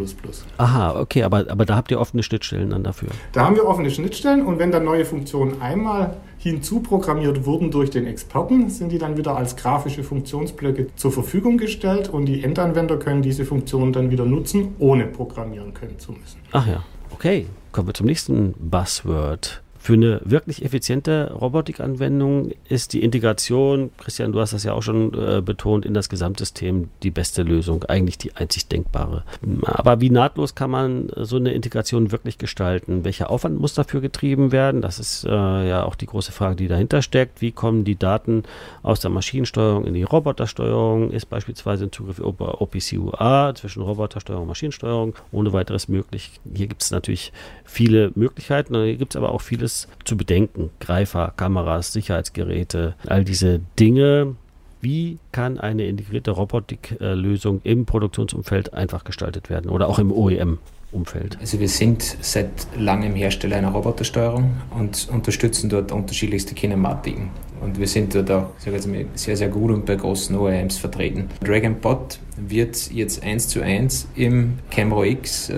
Aha, 0.58 1.00
okay, 1.00 1.24
aber, 1.24 1.46
aber 1.48 1.64
da 1.64 1.74
habt 1.74 1.90
ihr 1.90 1.98
offene 1.98 2.22
Schnittstellen 2.22 2.70
dann 2.70 2.84
dafür. 2.84 3.08
Da 3.32 3.44
haben 3.44 3.56
wir 3.56 3.66
offene 3.66 3.90
Schnittstellen 3.90 4.46
und 4.46 4.58
wenn 4.58 4.70
dann 4.70 4.84
neue 4.84 5.04
Funktionen 5.04 5.60
einmal 5.60 6.16
hinzuprogrammiert 6.38 7.44
wurden 7.44 7.70
durch 7.70 7.90
den 7.90 8.06
Experten, 8.06 8.70
sind 8.70 8.90
die 8.90 8.98
dann 8.98 9.16
wieder 9.16 9.36
als 9.36 9.56
grafische 9.56 10.02
Funktionsblöcke 10.02 10.88
zur 10.96 11.12
Verfügung 11.12 11.58
gestellt 11.58 12.08
und 12.08 12.26
die 12.26 12.44
Endanwender 12.44 12.96
können 12.98 13.22
diese 13.22 13.44
Funktionen 13.44 13.92
dann 13.92 14.10
wieder 14.10 14.24
nutzen, 14.24 14.74
ohne 14.78 15.06
programmieren 15.06 15.74
können 15.74 15.98
zu 15.98 16.12
müssen. 16.12 16.40
Ach 16.52 16.66
ja, 16.66 16.82
okay. 17.10 17.46
Kommen 17.70 17.88
wir 17.88 17.94
zum 17.94 18.06
nächsten 18.06 18.54
Buzzword. 18.58 19.62
Für 19.78 19.94
eine 19.94 20.20
wirklich 20.24 20.64
effiziente 20.64 21.32
Robotikanwendung 21.32 22.50
ist 22.68 22.92
die 22.92 23.02
Integration, 23.02 23.90
Christian, 23.96 24.32
du 24.32 24.40
hast 24.40 24.52
das 24.52 24.64
ja 24.64 24.72
auch 24.72 24.82
schon 24.82 25.14
äh, 25.14 25.40
betont, 25.40 25.86
in 25.86 25.94
das 25.94 26.08
Gesamtsystem 26.08 26.88
die 27.02 27.10
beste 27.10 27.42
Lösung, 27.42 27.84
eigentlich 27.84 28.18
die 28.18 28.34
einzig 28.34 28.66
denkbare. 28.66 29.22
Aber 29.62 30.00
wie 30.00 30.10
nahtlos 30.10 30.54
kann 30.54 30.70
man 30.70 31.10
so 31.16 31.36
eine 31.36 31.52
Integration 31.52 32.10
wirklich 32.10 32.38
gestalten? 32.38 33.04
Welcher 33.04 33.30
Aufwand 33.30 33.60
muss 33.60 33.74
dafür 33.74 34.00
getrieben 34.00 34.52
werden? 34.52 34.82
Das 34.82 34.98
ist 34.98 35.24
äh, 35.24 35.30
ja 35.68 35.84
auch 35.84 35.94
die 35.94 36.06
große 36.06 36.32
Frage, 36.32 36.56
die 36.56 36.68
dahinter 36.68 37.00
steckt. 37.00 37.40
Wie 37.40 37.52
kommen 37.52 37.84
die 37.84 37.96
Daten 37.96 38.42
aus 38.82 39.00
der 39.00 39.10
Maschinensteuerung 39.10 39.86
in 39.86 39.94
die 39.94 40.02
Robotersteuerung? 40.02 41.12
Ist 41.12 41.26
beispielsweise 41.26 41.84
ein 41.84 41.92
Zugriff 41.92 42.18
über 42.18 42.60
OPC-UA 42.60 43.54
zwischen 43.54 43.82
Robotersteuerung 43.82 44.42
und 44.42 44.48
Maschinensteuerung 44.48 45.14
ohne 45.30 45.52
weiteres 45.52 45.88
möglich? 45.88 46.40
Hier 46.52 46.66
gibt 46.66 46.82
es 46.82 46.90
natürlich 46.90 47.32
viele 47.64 48.10
Möglichkeiten, 48.16 48.74
hier 48.74 48.96
gibt 48.96 49.14
es 49.14 49.16
aber 49.16 49.32
auch 49.32 49.40
vieles 49.68 49.88
zu 50.04 50.16
bedenken. 50.16 50.70
Greifer, 50.80 51.32
Kameras, 51.36 51.92
Sicherheitsgeräte, 51.92 52.94
all 53.06 53.24
diese 53.24 53.60
Dinge. 53.78 54.36
Wie 54.80 55.18
kann 55.32 55.58
eine 55.58 55.86
integrierte 55.86 56.30
Robotiklösung 56.30 57.60
im 57.64 57.84
Produktionsumfeld 57.84 58.74
einfach 58.74 59.04
gestaltet 59.04 59.50
werden 59.50 59.70
oder 59.70 59.88
auch 59.88 59.98
im 59.98 60.12
OEM? 60.12 60.58
Umfeld? 60.90 61.36
Also 61.38 61.60
wir 61.60 61.68
sind 61.68 62.16
seit 62.22 62.48
langem 62.74 63.14
Hersteller 63.14 63.56
einer 63.56 63.68
Robotersteuerung 63.68 64.54
und 64.70 65.06
unterstützen 65.12 65.68
dort 65.68 65.92
unterschiedlichste 65.92 66.54
Kinematiken. 66.54 67.28
Und 67.60 67.78
wir 67.78 67.86
sind 67.86 68.14
dort 68.14 68.30
auch 68.30 68.50
sehr, 68.56 69.36
sehr 69.36 69.48
gut 69.48 69.70
und 69.70 69.86
bei 69.86 69.96
großen 69.96 70.36
OEMs 70.36 70.78
vertreten. 70.78 71.28
DragonBot 71.44 72.18
wird 72.36 72.90
jetzt 72.90 73.22
eins 73.22 73.48
zu 73.48 73.60
eins 73.62 74.08
im 74.14 74.58
Camero 74.70 75.04
X, 75.04 75.50
äh, 75.50 75.54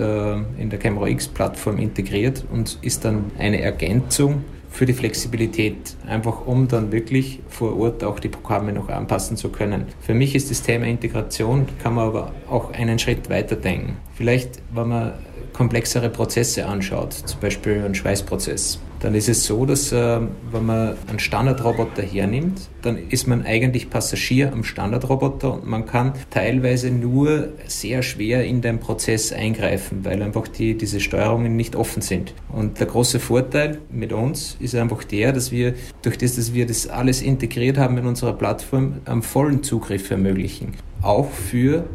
in 0.58 0.70
der 0.70 0.78
Camero 0.78 1.06
X 1.06 1.28
Plattform 1.28 1.78
integriert 1.78 2.44
und 2.50 2.78
ist 2.82 3.04
dann 3.04 3.30
eine 3.38 3.60
Ergänzung 3.60 4.44
für 4.70 4.86
die 4.86 4.92
Flexibilität, 4.92 5.96
einfach 6.06 6.46
um 6.46 6.68
dann 6.68 6.92
wirklich 6.92 7.40
vor 7.48 7.76
Ort 7.78 8.04
auch 8.04 8.20
die 8.20 8.28
Programme 8.28 8.72
noch 8.72 8.88
anpassen 8.88 9.36
zu 9.36 9.50
können. 9.50 9.86
Für 10.00 10.14
mich 10.14 10.34
ist 10.34 10.50
das 10.50 10.62
Thema 10.62 10.86
Integration, 10.86 11.66
kann 11.82 11.94
man 11.94 12.08
aber 12.08 12.32
auch 12.48 12.72
einen 12.72 12.98
Schritt 12.98 13.28
weiter 13.28 13.56
denken. 13.56 13.96
Vielleicht, 14.14 14.62
wenn 14.72 14.88
man 14.88 15.12
komplexere 15.52 16.08
Prozesse 16.10 16.66
anschaut, 16.66 17.12
zum 17.12 17.40
Beispiel 17.40 17.82
einen 17.84 17.94
Schweißprozess, 17.94 18.80
dann 19.00 19.14
ist 19.14 19.28
es 19.28 19.46
so, 19.46 19.64
dass 19.64 19.92
äh, 19.92 20.20
wenn 20.52 20.66
man 20.66 20.94
einen 21.08 21.18
Standardroboter 21.18 22.02
hernimmt, 22.02 22.68
dann 22.82 22.98
ist 23.08 23.26
man 23.26 23.44
eigentlich 23.44 23.88
Passagier 23.88 24.52
am 24.52 24.62
Standardroboter 24.62 25.54
und 25.54 25.66
man 25.66 25.86
kann 25.86 26.12
teilweise 26.28 26.90
nur 26.90 27.48
sehr 27.66 28.02
schwer 28.02 28.44
in 28.44 28.60
den 28.60 28.78
Prozess 28.78 29.32
eingreifen, 29.32 30.04
weil 30.04 30.22
einfach 30.22 30.48
die, 30.48 30.76
diese 30.76 31.00
Steuerungen 31.00 31.56
nicht 31.56 31.76
offen 31.76 32.02
sind. 32.02 32.34
Und 32.50 32.78
der 32.78 32.86
große 32.86 33.20
Vorteil 33.20 33.78
mit 33.90 34.12
uns 34.12 34.56
ist 34.60 34.74
einfach 34.74 35.02
der, 35.04 35.32
dass 35.32 35.50
wir 35.50 35.74
durch 36.02 36.18
das, 36.18 36.36
dass 36.36 36.52
wir 36.52 36.66
das 36.66 36.86
alles 36.86 37.22
integriert 37.22 37.78
haben 37.78 37.96
in 37.96 38.06
unserer 38.06 38.34
Plattform, 38.34 39.00
einen 39.06 39.22
vollen 39.22 39.62
Zugriff 39.62 40.10
ermöglichen. 40.10 40.74
Auch 41.00 41.30
für 41.30 41.86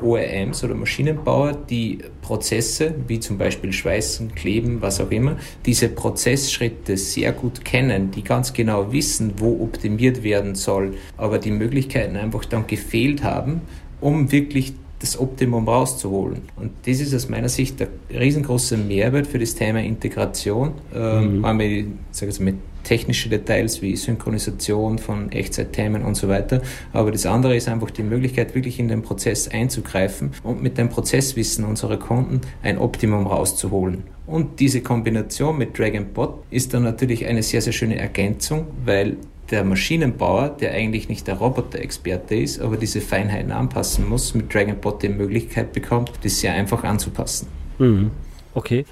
OEMs 0.00 0.62
oder 0.64 0.74
Maschinenbauer, 0.74 1.52
die 1.52 1.98
Prozesse, 2.22 2.94
wie 3.06 3.20
zum 3.20 3.38
Beispiel 3.38 3.72
Schweißen, 3.72 4.34
Kleben, 4.34 4.82
was 4.82 5.00
auch 5.00 5.10
immer, 5.10 5.36
diese 5.64 5.88
Prozessschritte 5.88 6.96
sehr 6.96 7.32
gut 7.32 7.64
kennen, 7.64 8.10
die 8.10 8.22
ganz 8.22 8.52
genau 8.52 8.92
wissen, 8.92 9.34
wo 9.38 9.62
optimiert 9.62 10.22
werden 10.22 10.54
soll, 10.54 10.94
aber 11.16 11.38
die 11.38 11.50
Möglichkeiten 11.50 12.16
einfach 12.16 12.44
dann 12.44 12.66
gefehlt 12.66 13.22
haben, 13.22 13.62
um 14.00 14.30
wirklich 14.32 14.74
das 14.98 15.18
Optimum 15.18 15.68
rauszuholen. 15.68 16.42
Und 16.56 16.72
das 16.86 17.00
ist 17.00 17.14
aus 17.14 17.28
meiner 17.28 17.48
Sicht 17.48 17.80
der 17.80 17.88
riesengroße 18.10 18.76
Mehrwert 18.76 19.26
für 19.26 19.38
das 19.38 19.54
Thema 19.54 19.80
Integration. 19.80 20.72
Ähm, 20.94 21.40
mhm. 21.40 21.60
Ich 21.60 21.86
sage 22.12 22.30
jetzt, 22.30 22.40
mit 22.40 22.56
technische 22.86 23.28
Details 23.28 23.82
wie 23.82 23.96
Synchronisation 23.96 24.98
von 24.98 25.32
Echtzeitthemen 25.32 26.04
und 26.04 26.14
so 26.14 26.28
weiter. 26.28 26.62
Aber 26.92 27.10
das 27.10 27.26
andere 27.26 27.56
ist 27.56 27.68
einfach 27.68 27.90
die 27.90 28.04
Möglichkeit, 28.04 28.54
wirklich 28.54 28.78
in 28.78 28.88
den 28.88 29.02
Prozess 29.02 29.48
einzugreifen 29.48 30.30
und 30.44 30.62
mit 30.62 30.78
dem 30.78 30.88
Prozesswissen 30.88 31.64
unserer 31.64 31.96
Kunden 31.98 32.40
ein 32.62 32.78
Optimum 32.78 33.26
rauszuholen. 33.26 34.04
Und 34.26 34.60
diese 34.60 34.80
Kombination 34.82 35.58
mit 35.58 35.78
Drag 35.78 35.92
Bot 36.14 36.44
ist 36.50 36.74
dann 36.74 36.84
natürlich 36.84 37.26
eine 37.26 37.42
sehr, 37.42 37.60
sehr 37.60 37.72
schöne 37.72 37.98
Ergänzung, 37.98 38.66
weil 38.84 39.16
der 39.50 39.64
Maschinenbauer, 39.64 40.48
der 40.48 40.72
eigentlich 40.72 41.08
nicht 41.08 41.26
der 41.26 41.36
Roboter-Experte 41.36 42.34
ist, 42.36 42.60
aber 42.60 42.76
diese 42.76 43.00
Feinheiten 43.00 43.52
anpassen 43.52 44.08
muss, 44.08 44.34
mit 44.34 44.52
DragonBot 44.52 45.02
die 45.02 45.08
Möglichkeit 45.08 45.72
bekommt, 45.72 46.12
das 46.22 46.40
sehr 46.40 46.54
einfach 46.54 46.84
anzupassen. 46.84 47.48
Mhm. 47.78 48.10
Okay. 48.54 48.84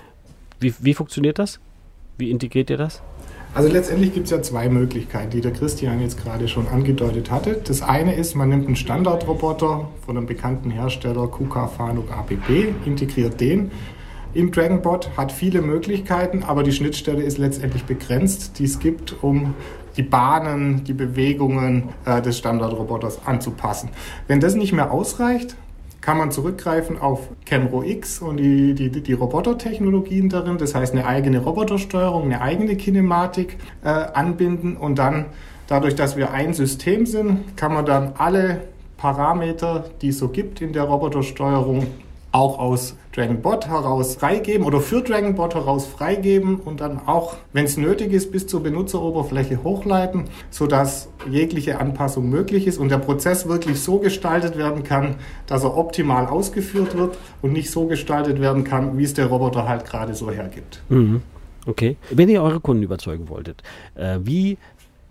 Wie, 0.61 0.75
wie 0.81 0.95
funktioniert 0.95 1.39
das? 1.39 1.59
Wie 2.19 2.31
integriert 2.31 2.71
ihr 2.71 2.77
das? 2.77 3.03
Also 3.54 3.68
letztendlich 3.68 4.12
gibt 4.12 4.25
es 4.25 4.32
ja 4.32 4.42
zwei 4.42 4.68
Möglichkeiten, 4.68 5.30
die 5.30 5.40
der 5.40 5.52
Christian 5.52 6.00
jetzt 6.00 6.20
gerade 6.20 6.49
schon 6.49 6.66
angedeutet 6.66 7.30
hatte. 7.30 7.61
Das 7.64 7.82
eine 7.82 8.16
ist, 8.16 8.34
man 8.34 8.49
nimmt 8.49 8.66
einen 8.66 8.75
Standardroboter 8.75 9.88
von 10.04 10.16
einem 10.16 10.26
bekannten 10.26 10.73
Hersteller 10.73 11.28
KUKA 11.28 11.68
Fanuc 11.68 12.11
APP, 12.11 12.75
integriert 12.84 13.40
den 13.40 13.70
im 14.34 14.50
DragonBot, 14.50 15.11
hat 15.16 15.30
viele 15.30 15.62
Möglichkeiten, 15.62 16.42
aber 16.42 16.64
die 16.64 16.73
Schnittstelle 16.73 17.23
ist 17.23 17.38
letztendlich 17.38 17.84
begrenzt, 17.84 18.58
die 18.58 18.64
es 18.64 18.80
gibt, 18.80 19.23
um 19.23 19.54
die 19.96 20.02
Bahnen, 20.02 20.82
die 20.82 20.92
Bewegungen 20.92 21.90
äh, 22.04 22.20
des 22.20 22.38
Standardroboters 22.38 23.20
anzupassen. 23.25 23.90
Wenn 24.26 24.40
das 24.40 24.56
nicht 24.56 24.73
mehr 24.73 24.90
ausreicht, 24.90 25.54
kann 26.04 26.18
man 26.18 26.30
zurückgreifen 26.30 27.00
auf 27.00 27.30
Camro 27.46 27.82
X 27.82 28.20
und 28.20 28.37
die, 28.37 28.75
die, 28.75 28.90
die 28.90 29.12
Robotertechnologien 29.14 30.28
darin, 30.28 30.58
das 30.58 30.75
heißt 30.75 30.92
eine 30.92 31.06
eigene 31.06 31.38
Robotersteuerung, 31.38 32.25
eine 32.25 32.42
eigene 32.42 32.76
Kinematik 32.76 33.56
äh, 33.82 33.88
anbinden 33.88 34.76
und 34.76 34.99
dann 34.99 35.25
dadurch, 35.67 35.95
dass 35.95 36.19
wir 36.19 36.30
ein 36.30 36.52
System 36.52 37.06
sind, 37.06 37.56
kann 37.56 37.73
man 37.73 37.86
dann 37.86 38.12
alle 38.19 38.64
Parameter, 38.99 39.86
die 40.02 40.08
es 40.08 40.19
so 40.19 40.28
gibt 40.28 40.60
in 40.60 40.75
der 40.75 40.82
Robotersteuerung, 40.82 41.86
auch 42.34 42.58
aus 42.58 42.97
DragonBot 43.12 43.68
heraus 43.68 44.16
freigeben 44.16 44.66
oder 44.66 44.80
für 44.80 45.02
DragonBot 45.02 45.54
heraus 45.54 45.86
freigeben 45.86 46.56
und 46.56 46.80
dann 46.80 46.99
auch, 47.06 47.36
wenn 47.52 47.64
es 47.64 47.76
nötig 47.76 48.12
ist, 48.12 48.32
bis 48.32 48.49
zur 48.49 48.60
Benutzeroberfläche 48.60 49.62
hochleiten, 49.62 50.25
sodass 50.50 51.08
jegliche 51.30 51.78
Anpassung 51.78 52.28
möglich 52.28 52.66
ist 52.66 52.78
und 52.78 52.90
der 52.90 52.99
Prozess 52.99 53.47
wirklich 53.49 53.80
so 53.80 53.99
gestaltet 53.99 54.58
werden 54.58 54.82
kann, 54.82 55.14
dass 55.47 55.62
er 55.62 55.76
optimal 55.76 56.26
ausgeführt 56.26 56.99
wird 56.99 57.16
und 57.40 57.52
nicht 57.52 57.70
so 57.70 57.86
gestaltet 57.86 58.40
werden 58.40 58.64
kann, 58.64 58.99
wie 58.99 59.04
es 59.04 59.14
der 59.14 59.26
Roboter 59.26 59.68
halt 59.68 59.84
gerade 59.84 60.14
so 60.14 60.30
hergibt. 60.32 60.82
Mhm. 60.88 61.23
Okay. 61.66 61.97
Wenn 62.10 62.28
ihr 62.28 62.42
eure 62.42 62.58
Kunden 62.58 62.82
überzeugen 62.82 63.28
wolltet, 63.28 63.62
äh, 63.94 64.18
wie 64.23 64.58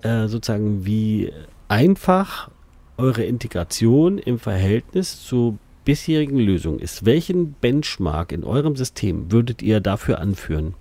äh, 0.01 0.27
sozusagen 0.27 0.86
wie 0.86 1.31
einfach 1.69 2.49
eure 2.97 3.23
Integration 3.23 4.17
im 4.17 4.39
Verhältnis 4.39 5.23
zu 5.23 5.57
bisherigen 5.86 6.39
Lösung 6.39 6.80
ist. 6.80 7.06
Welchen 7.06 7.54
Benchmark 7.54 8.32
in 8.32 8.43
eurem 8.43 8.76
System 8.76 9.32
würdet 9.32 9.62
ihr 9.62 9.80
dafür 9.80 10.19
anführen? 10.19 10.74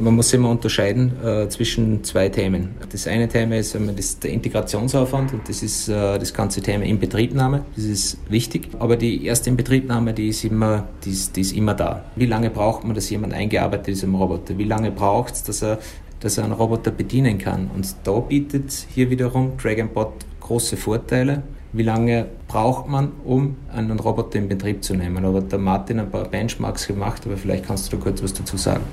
Man 0.00 0.16
muss 0.16 0.32
immer 0.32 0.50
unterscheiden 0.50 1.12
äh, 1.24 1.48
zwischen 1.48 2.02
zwei 2.02 2.28
Themen. 2.28 2.74
Das 2.90 3.06
eine 3.06 3.28
Thema 3.28 3.56
ist 3.56 3.74
ähm, 3.74 3.90
das 3.94 4.18
der 4.18 4.32
Integrationsaufwand 4.32 5.32
und 5.32 5.48
das 5.48 5.62
ist 5.62 5.88
äh, 5.88 6.18
das 6.18 6.34
ganze 6.34 6.60
Thema 6.60 6.84
Inbetriebnahme. 6.84 7.64
Das 7.76 7.84
ist 7.84 8.18
wichtig. 8.28 8.68
Aber 8.78 8.96
die 8.96 9.24
erste 9.24 9.50
Inbetriebnahme, 9.50 10.12
die 10.12 10.28
ist 10.28 10.44
immer, 10.44 10.88
die 11.04 11.10
ist, 11.10 11.36
die 11.36 11.42
ist 11.42 11.52
immer 11.52 11.74
da. 11.74 12.04
Wie 12.16 12.26
lange 12.26 12.50
braucht 12.50 12.84
man, 12.84 12.94
dass 12.94 13.10
jemand 13.10 13.34
eingearbeitet 13.34 13.88
ist 13.88 14.02
im 14.02 14.14
Roboter? 14.14 14.58
Wie 14.58 14.64
lange 14.64 14.90
braucht 14.90 15.34
es, 15.34 15.42
dass 15.44 15.62
er, 15.62 15.78
dass 16.20 16.38
er 16.38 16.44
einen 16.44 16.54
Roboter 16.54 16.90
bedienen 16.90 17.38
kann? 17.38 17.70
Und 17.74 17.94
da 18.04 18.18
bietet 18.18 18.86
hier 18.94 19.10
wiederum 19.10 19.56
DragonBot 19.56 20.12
große 20.40 20.76
Vorteile 20.76 21.42
wie 21.72 21.82
lange 21.82 22.26
braucht 22.48 22.88
man, 22.88 23.12
um 23.24 23.56
einen 23.74 23.98
Roboter 23.98 24.38
in 24.38 24.48
Betrieb 24.48 24.84
zu 24.84 24.94
nehmen. 24.94 25.24
Aber 25.24 25.40
der 25.40 25.58
Martin 25.58 26.00
ein 26.00 26.10
paar 26.10 26.24
Benchmarks 26.24 26.86
gemacht, 26.86 27.22
aber 27.24 27.36
vielleicht 27.36 27.66
kannst 27.66 27.92
du 27.92 27.96
da 27.96 28.02
kurz 28.02 28.22
was 28.22 28.34
dazu 28.34 28.56
sagen. 28.56 28.84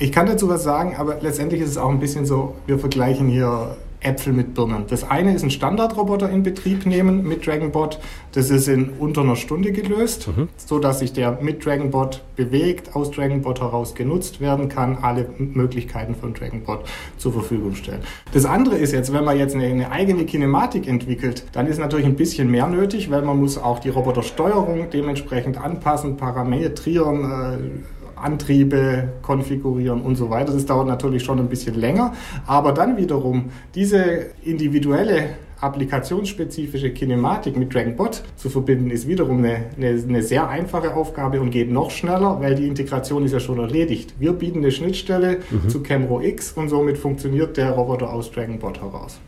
Ich 0.00 0.10
kann 0.10 0.26
dazu 0.26 0.48
was 0.48 0.64
sagen, 0.64 0.96
aber 0.96 1.18
letztendlich 1.20 1.60
ist 1.60 1.70
es 1.70 1.76
auch 1.76 1.90
ein 1.90 2.00
bisschen 2.00 2.26
so, 2.26 2.56
wir 2.66 2.78
vergleichen 2.80 3.28
hier 3.28 3.76
Äpfel 4.04 4.32
mit 4.32 4.54
Birnen. 4.54 4.84
Das 4.88 5.08
eine 5.10 5.34
ist 5.34 5.42
ein 5.42 5.50
Standardroboter 5.50 6.28
in 6.30 6.42
Betrieb 6.42 6.86
nehmen 6.86 7.26
mit 7.26 7.46
DragonBot. 7.46 7.98
Das 8.32 8.50
ist 8.50 8.68
in 8.68 8.90
unter 8.98 9.22
einer 9.22 9.36
Stunde 9.36 9.72
gelöst, 9.72 10.28
mhm. 10.28 10.48
so 10.56 10.78
dass 10.78 10.98
sich 10.98 11.12
der 11.12 11.38
mit 11.40 11.64
DragonBot 11.64 12.22
bewegt, 12.36 12.94
aus 12.94 13.10
DragonBot 13.10 13.60
heraus 13.60 13.94
genutzt 13.94 14.40
werden 14.40 14.68
kann, 14.68 14.98
alle 15.00 15.26
Möglichkeiten 15.38 16.14
von 16.14 16.34
DragonBot 16.34 16.84
zur 17.16 17.32
Verfügung 17.32 17.74
stellen. 17.74 18.00
Das 18.32 18.44
andere 18.44 18.76
ist 18.76 18.92
jetzt, 18.92 19.12
wenn 19.12 19.24
man 19.24 19.38
jetzt 19.38 19.54
eine, 19.54 19.66
eine 19.66 19.90
eigene 19.90 20.24
Kinematik 20.24 20.86
entwickelt, 20.86 21.44
dann 21.52 21.66
ist 21.66 21.78
natürlich 21.78 22.06
ein 22.06 22.16
bisschen 22.16 22.50
mehr 22.50 22.66
nötig, 22.66 23.10
weil 23.10 23.22
man 23.22 23.38
muss 23.38 23.56
auch 23.58 23.78
die 23.78 23.88
Robotersteuerung 23.88 24.90
dementsprechend 24.90 25.58
anpassen, 25.58 26.16
parametrieren, 26.16 27.24
äh, 27.24 27.93
Antriebe 28.24 29.12
konfigurieren 29.22 30.00
und 30.00 30.16
so 30.16 30.30
weiter. 30.30 30.52
Das 30.52 30.66
dauert 30.66 30.88
natürlich 30.88 31.22
schon 31.22 31.38
ein 31.38 31.48
bisschen 31.48 31.74
länger, 31.74 32.14
aber 32.46 32.72
dann 32.72 32.96
wiederum 32.96 33.50
diese 33.74 34.30
individuelle 34.42 35.30
applikationsspezifische 35.60 36.90
Kinematik 36.90 37.56
mit 37.56 37.74
DragonBot 37.74 38.22
zu 38.36 38.50
verbinden, 38.50 38.90
ist 38.90 39.08
wiederum 39.08 39.38
eine, 39.38 39.64
eine, 39.76 40.02
eine, 40.08 40.22
sehr 40.22 40.48
einfache 40.48 40.94
Aufgabe 40.94 41.40
und 41.40 41.50
geht 41.50 41.70
noch 41.70 41.90
schneller, 41.90 42.40
weil 42.40 42.54
die 42.54 42.66
Integration 42.66 43.24
ist 43.24 43.32
ja 43.32 43.40
schon 43.40 43.58
erledigt. 43.58 44.14
Wir 44.18 44.32
bieten 44.32 44.58
eine 44.58 44.70
Schnittstelle 44.70 45.38
mhm. 45.50 45.68
zu 45.68 45.82
Camro 45.82 46.20
X 46.20 46.52
und 46.52 46.68
somit 46.68 46.98
funktioniert 46.98 47.56
der 47.56 47.70
Roboter 47.70 48.12
aus 48.12 48.30
DragonBot 48.30 48.80
heraus. 48.80 49.18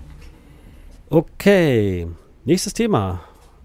Okay, 1.09 2.07
nächstes 2.45 2.75
Thema. 2.75 3.21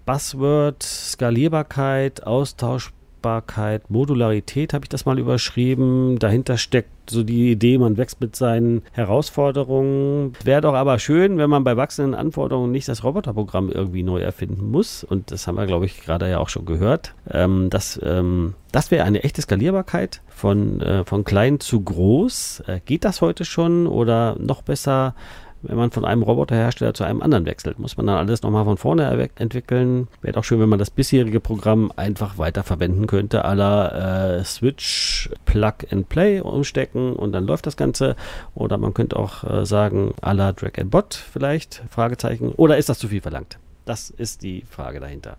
Buzzword, 0.06 0.82
Skalierbarkeit, 0.82 2.26
Austausch 2.26 2.90
Machbarkeit, 3.22 3.88
Modularität 3.88 4.74
habe 4.74 4.84
ich 4.84 4.88
das 4.88 5.04
mal 5.04 5.18
überschrieben. 5.18 6.18
Dahinter 6.18 6.58
steckt 6.58 6.90
so 7.08 7.22
die 7.22 7.52
Idee, 7.52 7.78
man 7.78 7.96
wächst 7.96 8.20
mit 8.20 8.34
seinen 8.34 8.82
Herausforderungen. 8.92 10.32
Wäre 10.42 10.60
doch 10.60 10.74
aber 10.74 10.98
schön, 10.98 11.38
wenn 11.38 11.48
man 11.48 11.62
bei 11.62 11.76
wachsenden 11.76 12.14
Anforderungen 12.14 12.72
nicht 12.72 12.88
das 12.88 13.04
Roboterprogramm 13.04 13.70
irgendwie 13.70 14.02
neu 14.02 14.20
erfinden 14.20 14.70
muss. 14.70 15.04
Und 15.04 15.30
das 15.30 15.46
haben 15.46 15.56
wir, 15.56 15.66
glaube 15.66 15.86
ich, 15.86 16.02
gerade 16.02 16.28
ja 16.28 16.38
auch 16.38 16.48
schon 16.48 16.64
gehört. 16.64 17.14
Ähm, 17.30 17.70
das 17.70 18.00
ähm, 18.02 18.54
das 18.72 18.90
wäre 18.90 19.04
eine 19.04 19.22
echte 19.22 19.42
Skalierbarkeit 19.42 20.22
von, 20.28 20.80
äh, 20.80 21.04
von 21.04 21.24
klein 21.24 21.60
zu 21.60 21.80
groß. 21.82 22.64
Äh, 22.66 22.80
geht 22.84 23.04
das 23.04 23.20
heute 23.20 23.44
schon 23.44 23.86
oder 23.86 24.36
noch 24.38 24.62
besser? 24.62 25.14
Wenn 25.62 25.76
man 25.76 25.90
von 25.90 26.04
einem 26.04 26.22
Roboterhersteller 26.22 26.94
zu 26.94 27.04
einem 27.04 27.22
anderen 27.22 27.46
wechselt? 27.46 27.78
Muss 27.78 27.96
man 27.96 28.06
dann 28.06 28.16
alles 28.16 28.42
nochmal 28.42 28.64
von 28.64 28.76
vorne 28.76 29.30
entwickeln? 29.36 30.08
Wäre 30.20 30.34
doch 30.34 30.44
schön, 30.44 30.60
wenn 30.60 30.68
man 30.68 30.78
das 30.78 30.90
bisherige 30.90 31.40
Programm 31.40 31.92
einfach 31.96 32.38
weiter 32.38 32.62
verwenden 32.62 33.06
könnte, 33.06 33.44
aller 33.44 34.38
äh, 34.38 34.44
Switch, 34.44 35.30
Plug 35.44 35.74
and 35.90 36.08
Play 36.08 36.40
umstecken 36.40 37.14
und 37.14 37.32
dann 37.32 37.46
läuft 37.46 37.66
das 37.66 37.76
Ganze. 37.76 38.16
Oder 38.54 38.78
man 38.78 38.94
könnte 38.94 39.16
auch 39.16 39.44
äh, 39.44 39.64
sagen, 39.64 40.14
aller 40.20 40.52
Drag 40.52 40.78
and 40.78 40.90
Bot 40.90 41.14
vielleicht, 41.14 41.82
Fragezeichen. 41.90 42.52
Oder 42.56 42.76
ist 42.78 42.88
das 42.88 42.98
zu 42.98 43.08
viel 43.08 43.20
verlangt? 43.20 43.58
Das 43.84 44.10
ist 44.10 44.42
die 44.42 44.64
Frage 44.68 45.00
dahinter. 45.00 45.36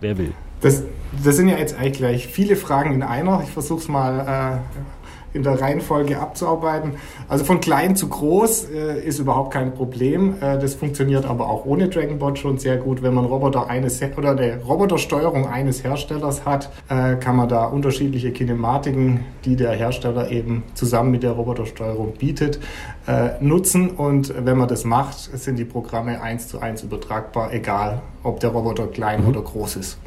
Wer 0.00 0.18
will? 0.18 0.32
Das, 0.60 0.82
das 1.24 1.36
sind 1.36 1.48
ja 1.48 1.56
jetzt 1.56 1.76
eigentlich 1.76 1.98
gleich 1.98 2.26
viele 2.26 2.56
Fragen 2.56 2.92
in 2.92 3.02
einer. 3.02 3.42
Ich 3.42 3.50
versuche 3.50 3.80
es 3.80 3.88
mal 3.88 4.20
äh, 4.20 4.97
in 5.32 5.42
der 5.42 5.60
Reihenfolge 5.60 6.18
abzuarbeiten. 6.18 6.92
Also 7.28 7.44
von 7.44 7.60
klein 7.60 7.96
zu 7.96 8.08
groß 8.08 8.70
äh, 8.70 9.00
ist 9.06 9.18
überhaupt 9.18 9.52
kein 9.52 9.74
Problem. 9.74 10.34
Äh, 10.40 10.58
das 10.58 10.74
funktioniert 10.74 11.26
aber 11.26 11.48
auch 11.48 11.64
ohne 11.64 11.88
Dragonbot 11.88 12.38
schon 12.38 12.58
sehr 12.58 12.76
gut. 12.76 13.02
Wenn 13.02 13.14
man 13.14 13.24
Roboter 13.24 13.68
eines 13.68 14.00
oder 14.16 14.30
eine 14.30 14.62
Robotersteuerung 14.62 15.46
eines 15.46 15.84
Herstellers 15.84 16.44
hat, 16.44 16.70
äh, 16.88 17.16
kann 17.16 17.36
man 17.36 17.48
da 17.48 17.66
unterschiedliche 17.66 18.32
Kinematiken, 18.32 19.24
die 19.44 19.56
der 19.56 19.72
Hersteller 19.72 20.30
eben 20.30 20.62
zusammen 20.74 21.10
mit 21.10 21.22
der 21.22 21.32
Robotersteuerung 21.32 22.12
bietet, 22.12 22.60
äh, 23.06 23.30
nutzen. 23.40 23.90
Und 23.90 24.32
wenn 24.38 24.56
man 24.56 24.68
das 24.68 24.84
macht, 24.84 25.18
sind 25.18 25.58
die 25.58 25.64
Programme 25.64 26.22
eins 26.22 26.48
zu 26.48 26.60
eins 26.60 26.82
übertragbar, 26.82 27.52
egal 27.52 28.00
ob 28.22 28.40
der 28.40 28.50
Roboter 28.50 28.86
klein 28.86 29.22
mhm. 29.22 29.28
oder 29.28 29.42
groß 29.42 29.76
ist. 29.76 29.98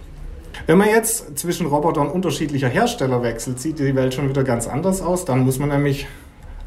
Wenn 0.67 0.77
man 0.77 0.89
jetzt 0.89 1.37
zwischen 1.37 1.67
Robotern 1.67 2.07
unterschiedlicher 2.07 2.67
Hersteller 2.67 3.23
wechselt, 3.23 3.59
sieht 3.59 3.79
die 3.79 3.95
Welt 3.95 4.13
schon 4.13 4.29
wieder 4.29 4.43
ganz 4.43 4.67
anders 4.67 5.01
aus. 5.01 5.25
Dann 5.25 5.41
muss 5.41 5.59
man 5.59 5.69
nämlich 5.69 6.07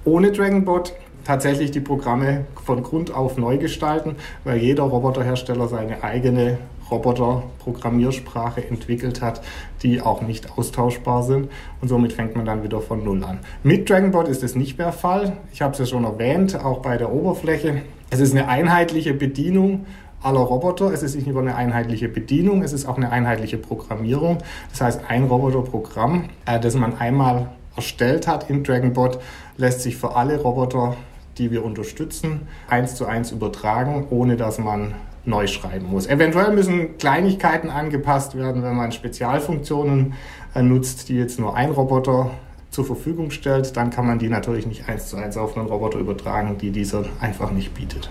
ohne 0.05 0.33
Dragonbot 0.33 0.93
tatsächlich 1.25 1.71
die 1.71 1.81
Programme 1.81 2.45
von 2.65 2.83
Grund 2.83 3.15
auf 3.15 3.39
neu 3.39 3.59
gestalten, 3.59 4.17
weil 4.45 4.59
jeder 4.59 4.85
Roboterhersteller 4.85 5.69
seine 5.69 6.05
eigene 6.05 6.59
Roboter-Programmiersprache 6.91 8.67
entwickelt 8.69 9.23
hat, 9.23 9.41
die 9.83 10.01
auch 10.03 10.21
nicht 10.21 10.59
austauschbar 10.59 11.23
sind. 11.23 11.49
Und 11.81 11.89
somit 11.89 12.13
fängt 12.13 12.37
man 12.37 12.45
dann 12.45 12.63
wieder 12.63 12.81
von 12.81 13.03
Null 13.03 13.25
an. 13.25 13.41
Mit 13.63 13.89
Dragonbot 13.89 14.29
ist 14.29 14.43
es 14.43 14.55
nicht 14.55 14.79
mehr 14.79 14.93
Fall. 14.93 15.39
Ich 15.53 15.63
habe 15.63 15.73
es 15.73 15.79
ja 15.79 15.87
schon 15.87 16.05
erwähnt, 16.05 16.63
auch 16.63 16.81
bei 16.81 16.97
der 16.99 17.11
Oberfläche. 17.11 17.83
Es 18.11 18.21
ist 18.21 18.33
eine 18.33 18.49
einheitliche 18.49 19.15
Bedienung 19.15 19.87
aller 20.25 20.41
Roboter. 20.41 20.93
Es 20.93 21.03
ist 21.03 21.15
nicht 21.15 21.27
nur 21.27 21.41
eine 21.41 21.57
einheitliche 21.57 22.09
Bedienung, 22.09 22.63
es 22.63 22.73
ist 22.73 22.87
auch 22.87 22.97
eine 22.97 23.11
einheitliche 23.11 23.59
Programmierung. 23.59 24.39
Das 24.71 24.81
heißt, 24.81 25.01
ein 25.09 25.25
Roboterprogramm, 25.25 26.25
äh, 26.47 26.59
das 26.59 26.75
man 26.75 26.99
einmal 26.99 27.51
erstellt 27.77 28.27
hat 28.27 28.51
in 28.51 28.65
Dragonbot, 28.65 29.19
lässt 29.57 29.81
sich 29.81 29.97
für 29.97 30.17
alle 30.17 30.41
Roboter, 30.41 30.97
die 31.39 31.51
wir 31.51 31.65
unterstützen, 31.65 32.49
eins 32.69 32.95
zu 32.95 33.07
eins 33.07 33.33
übertragen, 33.33 34.07
ohne 34.11 34.37
dass 34.37 34.59
man 34.59 34.95
neu 35.25 35.47
schreiben 35.47 35.91
muss. 35.91 36.07
Eventuell 36.07 36.53
müssen 36.53 36.99
Kleinigkeiten 36.99 37.71
angepasst 37.71 38.37
werden, 38.37 38.63
wenn 38.63 38.77
man 38.77 38.93
Spezialfunktionen 38.93 40.15
äh, 40.55 40.63
nutzt, 40.63 41.09
die 41.09 41.17
jetzt 41.17 41.39
nur 41.39 41.57
ein 41.57 41.71
Roboter 41.71 42.31
zur 42.71 42.85
Verfügung 42.85 43.31
stellt, 43.31 43.77
dann 43.77 43.91
kann 43.91 44.07
man 44.07 44.19
die 44.19 44.29
natürlich 44.29 44.67
nicht 44.67 44.89
eins 44.89 45.09
zu 45.09 45.17
eins 45.17 45.37
auf 45.37 45.57
einen 45.57 45.69
Roboter 45.69 45.99
übertragen, 45.99 46.59
die 46.59 46.71
dieser 46.71 47.05
einfach 47.21 47.53
nicht 47.53 47.73
bietet. 47.75 48.11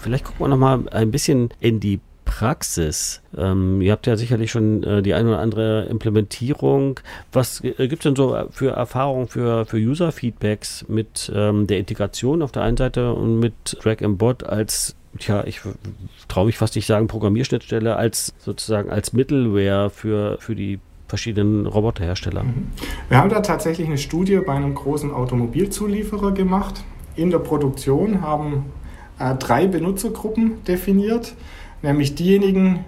Vielleicht 0.00 0.24
gucken 0.24 0.40
wir 0.40 0.48
noch 0.48 0.56
mal 0.56 0.88
ein 0.90 1.10
bisschen 1.10 1.50
in 1.60 1.80
die 1.80 2.00
Praxis. 2.24 3.20
Ähm, 3.36 3.80
ihr 3.82 3.90
habt 3.90 4.06
ja 4.06 4.16
sicherlich 4.16 4.52
schon 4.52 4.84
äh, 4.84 5.02
die 5.02 5.14
eine 5.14 5.30
oder 5.30 5.40
andere 5.40 5.86
Implementierung. 5.86 7.00
Was 7.32 7.62
äh, 7.64 7.72
gibt 7.88 7.96
es 7.96 8.02
denn 8.04 8.14
so 8.14 8.36
für 8.50 8.70
Erfahrungen, 8.70 9.26
für, 9.26 9.66
für 9.66 9.76
User-Feedbacks 9.78 10.86
mit 10.88 11.30
ähm, 11.34 11.66
der 11.66 11.78
Integration 11.78 12.42
auf 12.42 12.52
der 12.52 12.62
einen 12.62 12.76
Seite 12.76 13.12
und 13.12 13.40
mit 13.40 13.78
Drag 13.82 14.00
and 14.02 14.18
Bot 14.18 14.44
als, 14.44 14.94
tja, 15.18 15.42
ich 15.44 15.60
traue 16.28 16.46
mich 16.46 16.56
fast 16.56 16.76
nicht 16.76 16.86
sagen, 16.86 17.08
Programmierschnittstelle, 17.08 17.96
als 17.96 18.32
sozusagen 18.38 18.90
als 18.90 19.12
Middleware 19.12 19.90
für, 19.90 20.38
für 20.38 20.54
die 20.54 20.78
verschiedenen 21.08 21.66
Roboterhersteller? 21.66 22.44
Mhm. 22.44 22.68
Wir 23.08 23.18
haben 23.18 23.30
da 23.30 23.40
tatsächlich 23.40 23.88
eine 23.88 23.98
Studie 23.98 24.38
bei 24.38 24.54
einem 24.54 24.76
großen 24.76 25.12
Automobilzulieferer 25.12 26.32
gemacht. 26.32 26.84
In 27.16 27.30
der 27.30 27.40
Produktion 27.40 28.22
haben 28.22 28.66
äh, 29.20 29.34
drei 29.36 29.66
Benutzergruppen 29.66 30.64
definiert, 30.64 31.34
nämlich 31.82 32.14
diejenigen, 32.16 32.84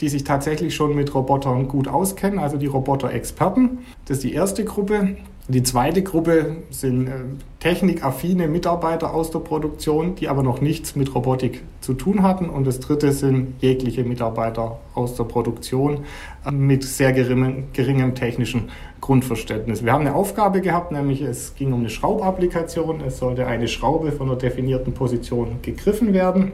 die 0.00 0.08
sich 0.08 0.24
tatsächlich 0.24 0.74
schon 0.74 0.94
mit 0.94 1.14
Robotern 1.14 1.68
gut 1.68 1.88
auskennen, 1.88 2.38
also 2.38 2.56
die 2.56 2.66
Roboter-Experten. 2.66 3.78
Das 4.06 4.18
ist 4.18 4.24
die 4.24 4.32
erste 4.32 4.64
Gruppe. 4.64 5.16
Die 5.52 5.64
zweite 5.64 6.04
Gruppe 6.04 6.58
sind 6.70 7.08
äh, 7.08 7.12
technikaffine 7.58 8.46
Mitarbeiter 8.46 9.12
aus 9.12 9.32
der 9.32 9.40
Produktion, 9.40 10.14
die 10.14 10.28
aber 10.28 10.44
noch 10.44 10.60
nichts 10.60 10.94
mit 10.94 11.12
Robotik 11.12 11.62
zu 11.80 11.94
tun 11.94 12.22
hatten. 12.22 12.48
Und 12.48 12.68
das 12.68 12.78
dritte 12.78 13.10
sind 13.10 13.54
jegliche 13.60 14.04
Mitarbeiter 14.04 14.78
aus 14.94 15.16
der 15.16 15.24
Produktion 15.24 16.04
äh, 16.46 16.52
mit 16.52 16.84
sehr 16.84 17.12
geringem, 17.12 17.64
geringem 17.72 18.14
technischen 18.14 18.68
Grundverständnis. 19.00 19.84
Wir 19.84 19.92
haben 19.92 20.02
eine 20.06 20.14
Aufgabe 20.14 20.60
gehabt, 20.60 20.92
nämlich 20.92 21.20
es 21.20 21.56
ging 21.56 21.72
um 21.72 21.80
eine 21.80 21.90
Schraubapplikation. 21.90 23.00
Es 23.00 23.18
sollte 23.18 23.48
eine 23.48 23.66
Schraube 23.66 24.12
von 24.12 24.28
einer 24.28 24.38
definierten 24.38 24.94
Position 24.94 25.58
gegriffen 25.62 26.12
werden 26.12 26.52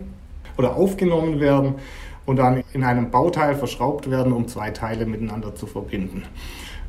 oder 0.56 0.74
aufgenommen 0.74 1.38
werden 1.38 1.74
und 2.24 2.36
dann 2.36 2.64
in 2.72 2.82
einem 2.82 3.10
Bauteil 3.10 3.56
verschraubt 3.56 4.10
werden, 4.10 4.32
um 4.32 4.48
zwei 4.48 4.70
Teile 4.70 5.04
miteinander 5.04 5.54
zu 5.54 5.66
verbinden. 5.66 6.22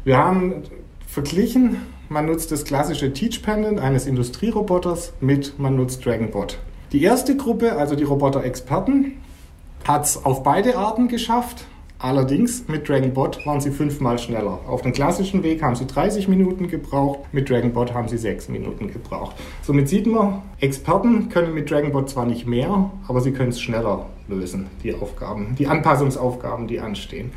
Wir 0.05 0.17
haben 0.17 0.63
verglichen, 1.05 1.77
man 2.09 2.25
nutzt 2.25 2.51
das 2.51 2.63
klassische 2.63 3.13
Teach 3.13 3.41
Pendant 3.41 3.79
eines 3.79 4.05
Industrieroboters 4.05 5.13
mit 5.19 5.59
man 5.59 5.75
nutzt 5.75 6.05
Dragonbot. 6.05 6.57
Die 6.91 7.03
erste 7.03 7.35
Gruppe, 7.35 7.73
also 7.73 7.95
die 7.95 8.03
Roboter-Experten, 8.03 9.13
hat 9.85 10.05
es 10.05 10.23
auf 10.25 10.43
beide 10.43 10.77
Arten 10.77 11.07
geschafft. 11.07 11.65
Allerdings 11.99 12.67
mit 12.67 12.87
Dragonbot 12.87 13.45
waren 13.45 13.59
sie 13.59 13.71
fünfmal 13.71 14.19
schneller. 14.19 14.59
Auf 14.67 14.83
dem 14.83 14.93
klassischen 14.93 15.41
Weg 15.41 15.63
haben 15.63 15.75
sie 15.75 15.87
30 15.87 16.27
Minuten 16.27 16.67
gebraucht, 16.67 17.19
mit 17.31 17.49
Dragonbot 17.49 17.93
haben 17.93 18.07
sie 18.07 18.17
sechs 18.17 18.49
Minuten 18.49 18.91
gebraucht. 18.91 19.35
Somit 19.63 19.89
sieht 19.89 20.05
man, 20.05 20.43
Experten 20.59 21.29
können 21.29 21.55
mit 21.55 21.71
Dragonbot 21.71 22.09
zwar 22.09 22.25
nicht 22.25 22.45
mehr, 22.45 22.91
aber 23.07 23.21
sie 23.21 23.31
können 23.31 23.49
es 23.49 23.59
schneller 23.59 24.05
lösen, 24.27 24.67
die 24.83 24.93
Aufgaben, 24.93 25.55
die 25.57 25.67
Anpassungsaufgaben, 25.67 26.67
die 26.67 26.79
anstehen. 26.79 27.31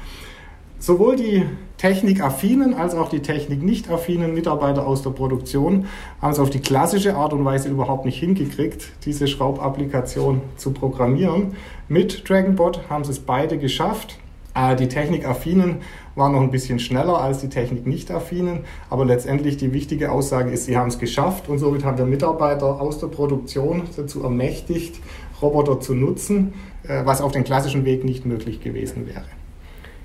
Sowohl 0.83 1.17
die 1.17 1.45
technikaffinen 1.77 2.73
als 2.73 2.95
auch 2.95 3.11
die 3.11 3.21
technik-nicht-affinen 3.21 4.33
Mitarbeiter 4.33 4.87
aus 4.87 5.03
der 5.03 5.11
Produktion 5.11 5.85
haben 6.23 6.33
es 6.33 6.39
auf 6.39 6.49
die 6.49 6.61
klassische 6.61 7.17
Art 7.17 7.35
und 7.35 7.45
Weise 7.45 7.69
überhaupt 7.69 8.07
nicht 8.07 8.19
hingekriegt, 8.19 8.91
diese 9.05 9.29
Schraubapplikation 9.29 10.41
zu 10.57 10.71
programmieren. 10.71 11.55
Mit 11.89 12.27
Dragonbot 12.27 12.89
haben 12.89 13.05
sie 13.05 13.11
es 13.11 13.19
beide 13.19 13.59
geschafft. 13.59 14.19
Äh, 14.55 14.75
die 14.75 14.89
technikaffinen 14.89 15.83
waren 16.15 16.33
noch 16.33 16.41
ein 16.41 16.51
bisschen 16.51 16.79
schneller 16.79 17.21
als 17.21 17.41
die 17.41 17.51
technik-nicht-affinen, 17.51 18.61
aber 18.89 19.05
letztendlich 19.05 19.59
die 19.59 19.75
wichtige 19.75 20.11
Aussage 20.11 20.51
ist, 20.51 20.65
sie 20.65 20.79
haben 20.79 20.89
es 20.89 20.99
geschafft 20.99 21.51
und 21.51 21.59
somit 21.59 21.85
haben 21.85 21.99
wir 21.99 22.07
Mitarbeiter 22.07 22.81
aus 22.81 22.99
der 22.99 23.09
Produktion 23.09 23.83
dazu 23.99 24.23
ermächtigt, 24.23 24.99
Roboter 25.43 25.79
zu 25.79 25.93
nutzen, 25.93 26.55
äh, 26.85 27.05
was 27.05 27.21
auf 27.21 27.33
dem 27.33 27.45
klassischen 27.45 27.85
Weg 27.85 28.03
nicht 28.03 28.25
möglich 28.25 28.63
gewesen 28.63 29.07
wäre. 29.07 29.27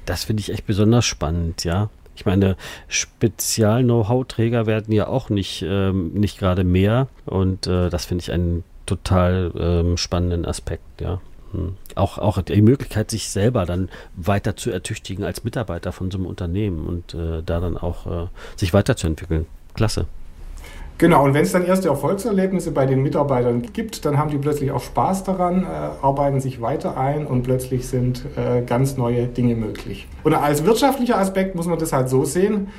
Das 0.06 0.24
finde 0.24 0.42
ich 0.42 0.52
echt 0.52 0.66
besonders 0.66 1.06
spannend, 1.06 1.64
ja. 1.64 1.90
Ich 2.16 2.26
meine, 2.26 2.56
Spezial-Know-how-Träger 2.88 4.66
werden 4.66 4.94
ja 4.94 5.08
auch 5.08 5.30
nicht, 5.30 5.66
ähm, 5.68 6.14
nicht 6.14 6.40
gerade 6.40 6.64
mehr. 6.64 7.08
Und 7.26 7.68
äh, 7.68 7.90
das 7.90 8.06
finde 8.06 8.22
ich 8.22 8.32
einen 8.32 8.64
total 8.86 9.52
ähm, 9.58 9.98
spannenden 9.98 10.46
Aspekt, 10.46 11.02
ja. 11.02 11.20
Hm. 11.52 11.76
Auch, 11.96 12.18
auch 12.18 12.42
die 12.42 12.62
Möglichkeit, 12.62 13.12
sich 13.12 13.30
selber 13.30 13.66
dann 13.66 13.90
weiter 14.16 14.56
zu 14.56 14.72
ertüchtigen 14.72 15.26
als 15.26 15.44
Mitarbeiter 15.44 15.92
von 15.92 16.10
so 16.10 16.18
einem 16.18 16.28
Unternehmen 16.28 16.86
und 16.86 17.14
äh, 17.14 17.44
da 17.46 17.60
dann 17.60 17.78
auch 17.78 18.08
äh, 18.08 18.28
sich 18.56 18.74
weiterzuentwickeln. 18.74 19.46
Klasse. 19.74 20.06
Genau, 20.98 21.26
und 21.26 21.34
wenn 21.34 21.44
es 21.44 21.52
dann 21.52 21.66
erste 21.66 21.90
Erfolgserlebnisse 21.90 22.72
bei 22.72 22.86
den 22.86 23.04
Mitarbeitern 23.04 23.62
gibt, 23.74 24.06
dann 24.06 24.18
haben 24.18 24.30
die 24.30 24.38
plötzlich 24.38 24.72
auch 24.72 24.82
Spaß 24.82 25.26
daran, 25.26 25.64
äh, 25.64 25.66
arbeiten 26.02 26.40
sich 26.40 26.62
weiter 26.62 26.98
ein 26.98 27.28
und 27.28 27.44
plötzlich 27.44 27.88
sind 27.88 28.24
äh, 28.38 28.62
ganz 28.62 28.96
neue 28.96 29.28
Dinge 29.28 29.56
möglich. 29.56 30.08
Und 30.24 30.34
als 30.34 30.64
wirtschaftlicher 30.64 31.18
Aspekt 31.18 31.54
muss 31.54 31.68
man 31.68 31.78
das 31.80 31.92
halt 31.92 32.08
so 32.08 32.24
sehen, 32.24 32.70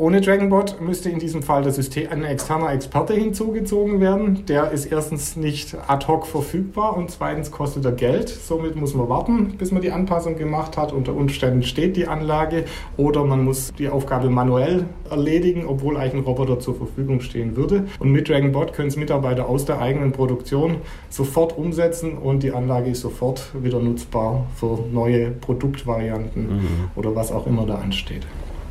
ohne 0.00 0.22
Dragonbot 0.22 0.80
müsste 0.80 1.10
in 1.10 1.18
diesem 1.18 1.42
Fall 1.42 1.62
das 1.62 1.76
System 1.76 2.10
ein 2.10 2.24
externer 2.24 2.72
Experte 2.72 3.12
hinzugezogen 3.12 4.00
werden. 4.00 4.46
Der 4.46 4.70
ist 4.70 4.86
erstens 4.86 5.36
nicht 5.36 5.76
ad 5.88 6.06
hoc 6.08 6.26
verfügbar 6.26 6.96
und 6.96 7.10
zweitens 7.10 7.50
kostet 7.50 7.84
er 7.84 7.92
Geld. 7.92 8.30
Somit 8.30 8.76
muss 8.76 8.94
man 8.94 9.10
warten, 9.10 9.58
bis 9.58 9.72
man 9.72 9.82
die 9.82 9.92
Anpassung 9.92 10.36
gemacht 10.36 10.78
hat. 10.78 10.94
Unter 10.94 11.14
Umständen 11.14 11.62
steht 11.62 11.98
die 11.98 12.08
Anlage 12.08 12.64
oder 12.96 13.24
man 13.24 13.44
muss 13.44 13.74
die 13.74 13.90
Aufgabe 13.90 14.30
manuell 14.30 14.86
erledigen, 15.10 15.66
obwohl 15.66 15.98
eigentlich 15.98 16.14
ein 16.14 16.20
Roboter 16.20 16.58
zur 16.60 16.76
Verfügung 16.76 17.20
stehen 17.20 17.56
würde. 17.56 17.84
Und 17.98 18.10
mit 18.10 18.30
Dragonbot 18.30 18.72
können 18.72 18.88
es 18.88 18.96
Mitarbeiter 18.96 19.50
aus 19.50 19.66
der 19.66 19.80
eigenen 19.80 20.12
Produktion 20.12 20.76
sofort 21.10 21.58
umsetzen 21.58 22.16
und 22.16 22.42
die 22.42 22.52
Anlage 22.52 22.90
ist 22.90 23.02
sofort 23.02 23.50
wieder 23.62 23.80
nutzbar 23.80 24.46
für 24.56 24.78
neue 24.90 25.30
Produktvarianten 25.30 26.42
mhm. 26.42 26.90
oder 26.96 27.14
was 27.14 27.30
auch 27.30 27.46
immer 27.46 27.66
da 27.66 27.74
ansteht. 27.74 28.26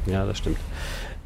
Ja, 0.07 0.25
das 0.25 0.39
stimmt. 0.39 0.57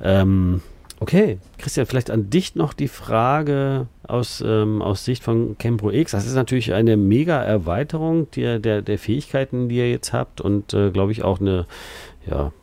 Ähm, 0.01 0.61
Okay, 1.03 1.37
Christian, 1.57 1.85
vielleicht 1.85 2.09
an 2.09 2.29
dich 2.29 2.55
noch 2.55 2.71
die 2.71 2.87
Frage 2.87 3.87
aus, 4.07 4.41
ähm, 4.45 4.81
aus 4.81 5.03
Sicht 5.03 5.21
von 5.21 5.57
Cambro 5.57 5.91
X. 5.91 6.13
Das 6.13 6.25
ist 6.25 6.35
natürlich 6.35 6.73
eine 6.73 6.95
mega 6.95 7.43
Erweiterung 7.43 8.31
der, 8.31 8.57
der, 8.59 8.81
der 8.81 8.97
Fähigkeiten, 8.97 9.67
die 9.67 9.79
ihr 9.79 9.91
jetzt 9.91 10.13
habt 10.13 10.39
und 10.39 10.73
äh, 10.73 10.91
glaube 10.91 11.11
ich 11.11 11.21
auch 11.21 11.41
eine, 11.41 11.65
ja, 12.25 12.53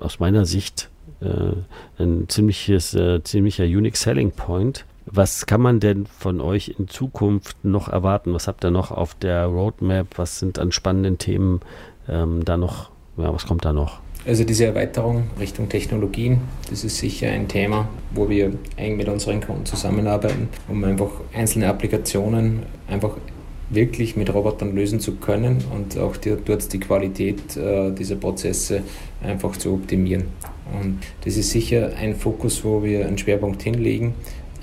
aus 0.00 0.20
meiner 0.20 0.44
Sicht 0.44 0.90
äh, 1.22 1.54
ein 1.98 2.28
ziemliches, 2.28 2.92
äh, 2.92 3.22
ziemlicher 3.24 3.64
Unique 3.64 3.96
Selling 3.96 4.32
Point. 4.32 4.84
Was 5.06 5.46
kann 5.46 5.62
man 5.62 5.80
denn 5.80 6.04
von 6.04 6.42
euch 6.42 6.74
in 6.78 6.88
Zukunft 6.88 7.64
noch 7.64 7.88
erwarten? 7.88 8.34
Was 8.34 8.48
habt 8.48 8.64
ihr 8.64 8.70
noch 8.70 8.90
auf 8.90 9.14
der 9.14 9.46
Roadmap? 9.46 10.08
Was 10.16 10.38
sind 10.38 10.58
an 10.58 10.72
spannenden 10.72 11.16
Themen 11.16 11.62
ähm, 12.06 12.44
da 12.44 12.58
noch? 12.58 12.90
Ja, 13.16 13.32
was 13.32 13.46
kommt 13.46 13.64
da 13.64 13.72
noch? 13.72 14.00
Also 14.24 14.44
diese 14.44 14.66
Erweiterung 14.66 15.24
Richtung 15.40 15.68
Technologien, 15.68 16.42
das 16.70 16.84
ist 16.84 16.98
sicher 16.98 17.28
ein 17.28 17.48
Thema, 17.48 17.88
wo 18.12 18.28
wir 18.28 18.52
eng 18.76 18.96
mit 18.96 19.08
unseren 19.08 19.40
Kunden 19.40 19.66
zusammenarbeiten, 19.66 20.48
um 20.68 20.84
einfach 20.84 21.10
einzelne 21.34 21.68
Applikationen 21.68 22.62
einfach 22.86 23.16
wirklich 23.70 24.16
mit 24.16 24.32
Robotern 24.32 24.76
lösen 24.76 25.00
zu 25.00 25.16
können 25.16 25.64
und 25.74 25.98
auch 25.98 26.16
die, 26.16 26.36
dort 26.44 26.72
die 26.72 26.78
Qualität 26.78 27.56
äh, 27.56 27.90
dieser 27.90 28.16
Prozesse 28.16 28.82
einfach 29.22 29.56
zu 29.56 29.72
optimieren. 29.72 30.26
Und 30.80 31.00
das 31.24 31.36
ist 31.36 31.50
sicher 31.50 31.90
ein 31.98 32.14
Fokus, 32.14 32.64
wo 32.64 32.82
wir 32.82 33.06
einen 33.06 33.18
Schwerpunkt 33.18 33.62
hinlegen. 33.62 34.14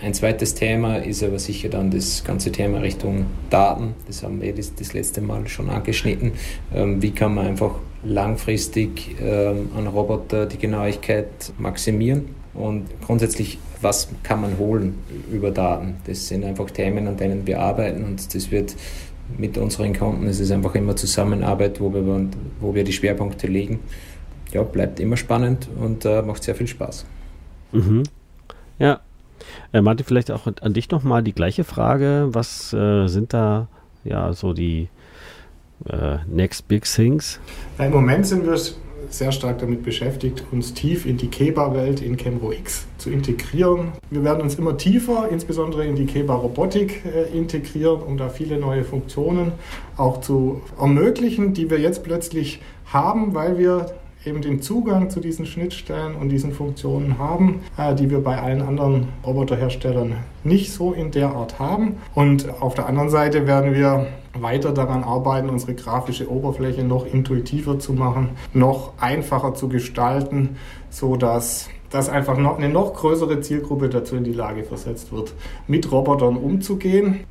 Ein 0.02 0.14
zweites 0.14 0.56
Thema 0.56 0.98
ist 0.98 1.22
aber 1.24 1.40
sicher 1.40 1.68
dann 1.68 1.92
das 1.92 2.24
ganze 2.24 2.52
Thema 2.54 2.80
Richtung 2.80 3.26
Daten. 3.50 3.96
Das 4.08 4.24
haben 4.24 4.42
wir 4.42 4.56
das, 4.56 4.74
das 4.74 4.94
letzte 4.94 5.20
Mal 5.20 5.48
schon 5.50 5.70
angeschnitten. 5.70 6.32
Ähm, 6.74 7.02
wie 7.02 7.12
kann 7.12 7.36
man 7.36 7.48
einfach 7.48 7.74
langfristig 8.04 9.16
ähm, 9.22 9.70
an 9.76 9.88
Roboter 9.88 10.46
die 10.46 10.58
Genauigkeit 10.58 11.28
maximieren? 11.58 12.36
Und 12.54 12.88
grundsätzlich, 13.06 13.60
was 13.82 14.10
kann 14.24 14.42
man 14.42 14.58
holen 14.58 14.96
über 15.32 15.52
Daten? 15.52 15.96
Das 16.06 16.28
sind 16.28 16.44
einfach 16.44 16.70
Themen, 16.72 17.08
an 17.08 17.18
denen 17.18 17.46
wir 17.48 17.60
arbeiten 17.60 18.04
und 18.04 18.34
das 18.34 18.52
wird 18.52 18.76
mit 19.38 19.58
unseren 19.58 19.96
Kunden, 19.96 20.28
es 20.28 20.40
ist 20.40 20.52
einfach 20.52 20.74
immer 20.76 20.96
Zusammenarbeit, 20.96 21.80
wo 21.80 21.94
wir, 21.94 22.04
wo 22.60 22.74
wir 22.74 22.84
die 22.84 22.94
Schwerpunkte 22.94 23.48
legen. 23.48 23.80
Ja, 24.52 24.64
bleibt 24.64 25.00
immer 25.00 25.18
spannend 25.18 25.70
und 25.80 26.06
äh, 26.06 26.24
macht 26.24 26.44
sehr 26.44 26.56
viel 26.56 26.68
Spaß. 26.68 27.06
Mhm. 27.72 28.04
Ja, 28.80 29.02
äh, 29.72 29.82
Martin, 29.82 30.06
vielleicht 30.06 30.32
auch 30.32 30.48
an 30.62 30.74
dich 30.74 30.90
nochmal 30.90 31.22
die 31.22 31.34
gleiche 31.34 31.64
Frage. 31.64 32.30
Was 32.32 32.74
äh, 32.74 33.08
sind 33.08 33.34
da 33.34 33.68
ja 34.04 34.34
so 34.34 34.54
die 34.54 34.90
äh, 35.88 36.18
Next 36.28 36.68
Big 36.68 36.84
Things? 36.86 37.40
Im 37.78 37.92
Moment 37.92 38.28
sind 38.28 38.46
wir 38.46 38.58
sehr 39.10 39.32
stark 39.32 39.60
damit 39.60 39.84
beschäftigt, 39.84 40.44
uns 40.52 40.74
tief 40.74 41.06
in 41.06 41.18
die 41.18 41.28
Keba-Welt 41.28 42.02
in 42.02 42.18
Chemro 42.18 42.52
X 42.52 42.86
zu 42.98 43.10
integrieren. 43.10 43.94
Wir 44.10 44.24
werden 44.24 44.42
uns 44.42 44.56
immer 44.56 44.78
tiefer, 44.78 45.30
insbesondere 45.32 45.86
in 45.86 45.96
die 45.96 46.06
Keba-Robotik 46.06 47.04
äh, 47.06 47.36
integrieren, 47.36 48.02
um 48.02 48.18
da 48.18 48.30
viele 48.30 48.58
neue 48.58 48.84
Funktionen 48.84 49.54
auch 49.98 50.22
zu 50.22 50.62
ermöglichen, 50.80 51.54
die 51.54 51.70
wir 51.70 51.80
jetzt 51.80 52.04
plötzlich 52.04 52.62
haben, 52.86 53.34
weil 53.34 53.58
wir 53.58 53.94
eben 54.26 54.42
den 54.42 54.62
Zugang 54.62 55.10
zu 55.10 55.22
diesen 55.22 55.46
Schnittstellen 55.46 56.16
und 56.16 56.30
diesen 56.30 56.52
Funktionen 56.52 57.18
haben, 57.18 57.62
äh, 57.78 57.96
die 57.96 58.10
wir 58.10 58.22
bei 58.22 58.38
allen 58.40 58.62
anderen 58.62 59.08
Roboterherstellern 59.26 60.18
nicht 60.44 60.72
so 60.72 60.94
in 60.94 61.12
der 61.12 61.30
Art 61.30 61.58
haben. 61.58 61.98
Und 62.14 62.62
auf 62.62 62.76
der 62.76 62.86
anderen 62.88 63.10
Seite 63.10 63.48
werden 63.48 63.74
wir 63.74 64.08
weiter 64.34 64.72
daran 64.72 65.04
arbeiten, 65.04 65.50
unsere 65.50 65.76
grafische 65.76 66.30
Oberfläche 66.30 66.84
noch 66.84 67.06
intuitiver 67.06 67.80
zu 67.80 67.94
machen, 67.94 68.30
noch 68.54 68.94
einfacher 69.00 69.54
zu 69.54 69.70
gestalten, 69.70 70.58
so 70.90 71.16
dass 71.16 71.70
dass 71.90 72.10
einfach 72.10 72.38
noch 72.38 72.58
eine 72.58 72.70
noch 72.70 72.94
größere 72.94 73.42
Zielgruppe 73.42 73.90
dazu 73.90 74.16
in 74.16 74.24
die 74.24 74.34
Lage 74.34 74.64
versetzt 74.64 75.12
wird, 75.12 75.34
mit 75.68 75.92
Robotern 75.92 76.38
umzugehen. 76.38 77.22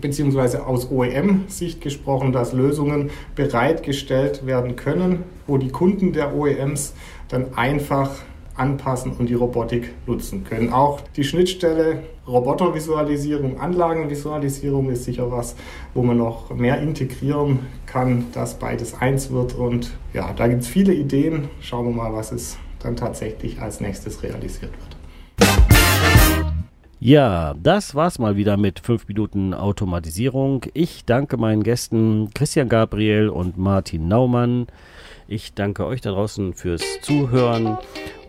Beziehungsweise 0.00 0.66
aus 0.66 0.90
OEM-Sicht 0.90 1.80
gesprochen, 1.80 2.32
dass 2.32 2.52
Lösungen 2.52 3.10
bereitgestellt 3.36 4.44
werden 4.44 4.74
können, 4.74 5.22
wo 5.46 5.56
die 5.56 5.70
Kunden 5.70 6.12
der 6.12 6.34
OEMs 6.34 6.94
dann 7.28 7.54
einfach 7.54 8.10
anpassen 8.56 9.12
und 9.12 9.28
die 9.28 9.34
Robotik 9.34 9.92
nutzen 10.06 10.44
können. 10.44 10.72
Auch 10.72 11.00
die 11.16 11.24
Schnittstelle 11.24 12.04
Robotervisualisierung, 12.26 13.60
Anlagenvisualisierung 13.60 14.90
ist 14.90 15.04
sicher 15.04 15.30
was, 15.30 15.56
wo 15.92 16.02
man 16.02 16.16
noch 16.16 16.50
mehr 16.54 16.80
integrieren 16.80 17.60
kann, 17.86 18.26
dass 18.32 18.58
beides 18.58 18.94
eins 18.94 19.30
wird. 19.30 19.54
Und 19.54 19.92
ja, 20.12 20.32
da 20.32 20.48
gibt 20.48 20.62
es 20.62 20.68
viele 20.68 20.94
Ideen. 20.94 21.48
Schauen 21.60 21.86
wir 21.86 21.92
mal, 21.92 22.12
was 22.14 22.32
es 22.32 22.56
dann 22.78 22.96
tatsächlich 22.96 23.60
als 23.60 23.80
nächstes 23.80 24.22
realisiert 24.22 24.72
wird. 24.72 24.94
Ja, 27.00 27.54
das 27.62 27.94
war's 27.94 28.18
mal 28.18 28.36
wieder 28.36 28.56
mit 28.56 28.80
5 28.80 29.08
Minuten 29.08 29.52
Automatisierung. 29.52 30.64
Ich 30.72 31.04
danke 31.04 31.36
meinen 31.36 31.62
Gästen 31.62 32.30
Christian 32.32 32.70
Gabriel 32.70 33.28
und 33.28 33.58
Martin 33.58 34.08
Naumann. 34.08 34.68
Ich 35.26 35.54
danke 35.54 35.86
euch 35.86 36.00
da 36.00 36.10
draußen 36.10 36.54
fürs 36.54 36.82
Zuhören. 37.02 37.78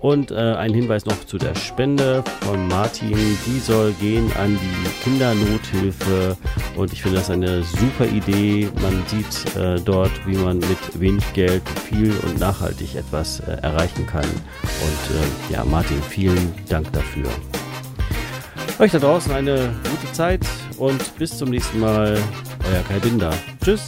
Und 0.02 0.30
äh, 0.30 0.36
ein 0.36 0.74
Hinweis 0.74 1.06
noch 1.06 1.26
zu 1.26 1.38
der 1.38 1.56
Spende 1.56 2.24
von 2.42 2.68
Martin. 2.68 3.18
Die 3.46 3.60
soll 3.60 3.92
gehen 3.94 4.32
an 4.40 4.58
die 4.62 5.04
Kindernothilfe. 5.04 6.38
Und 6.76 6.94
ich 6.94 7.02
finde 7.02 7.18
das 7.18 7.32
eine 7.32 7.64
super 7.64 8.06
Idee. 8.06 8.70
Man 8.82 9.04
sieht 9.08 9.56
äh, 9.56 9.80
dort, 9.82 10.12
wie 10.28 10.36
man 10.36 10.60
mit 10.60 11.00
wenig 11.00 11.34
Geld 11.34 11.64
viel 11.90 12.14
und 12.28 12.40
nachhaltig 12.40 12.96
etwas 12.96 13.40
äh, 13.40 13.58
erreichen 13.62 14.06
kann. 14.06 14.26
Und 14.26 15.52
äh, 15.52 15.54
ja, 15.54 15.66
Martin, 15.66 16.02
vielen 16.04 16.54
Dank 16.70 16.92
dafür. 16.94 17.26
Euch 18.78 18.92
da 18.92 19.00
draußen 19.00 19.32
eine 19.32 19.74
gute 19.84 20.14
Zeit 20.14 20.46
und 20.78 21.18
bis 21.18 21.38
zum 21.38 21.50
nächsten 21.50 21.80
Mal. 21.80 22.18
Euer 22.72 22.84
Kai 22.84 23.00
Binder. 23.00 23.32
Tschüss. 23.64 23.88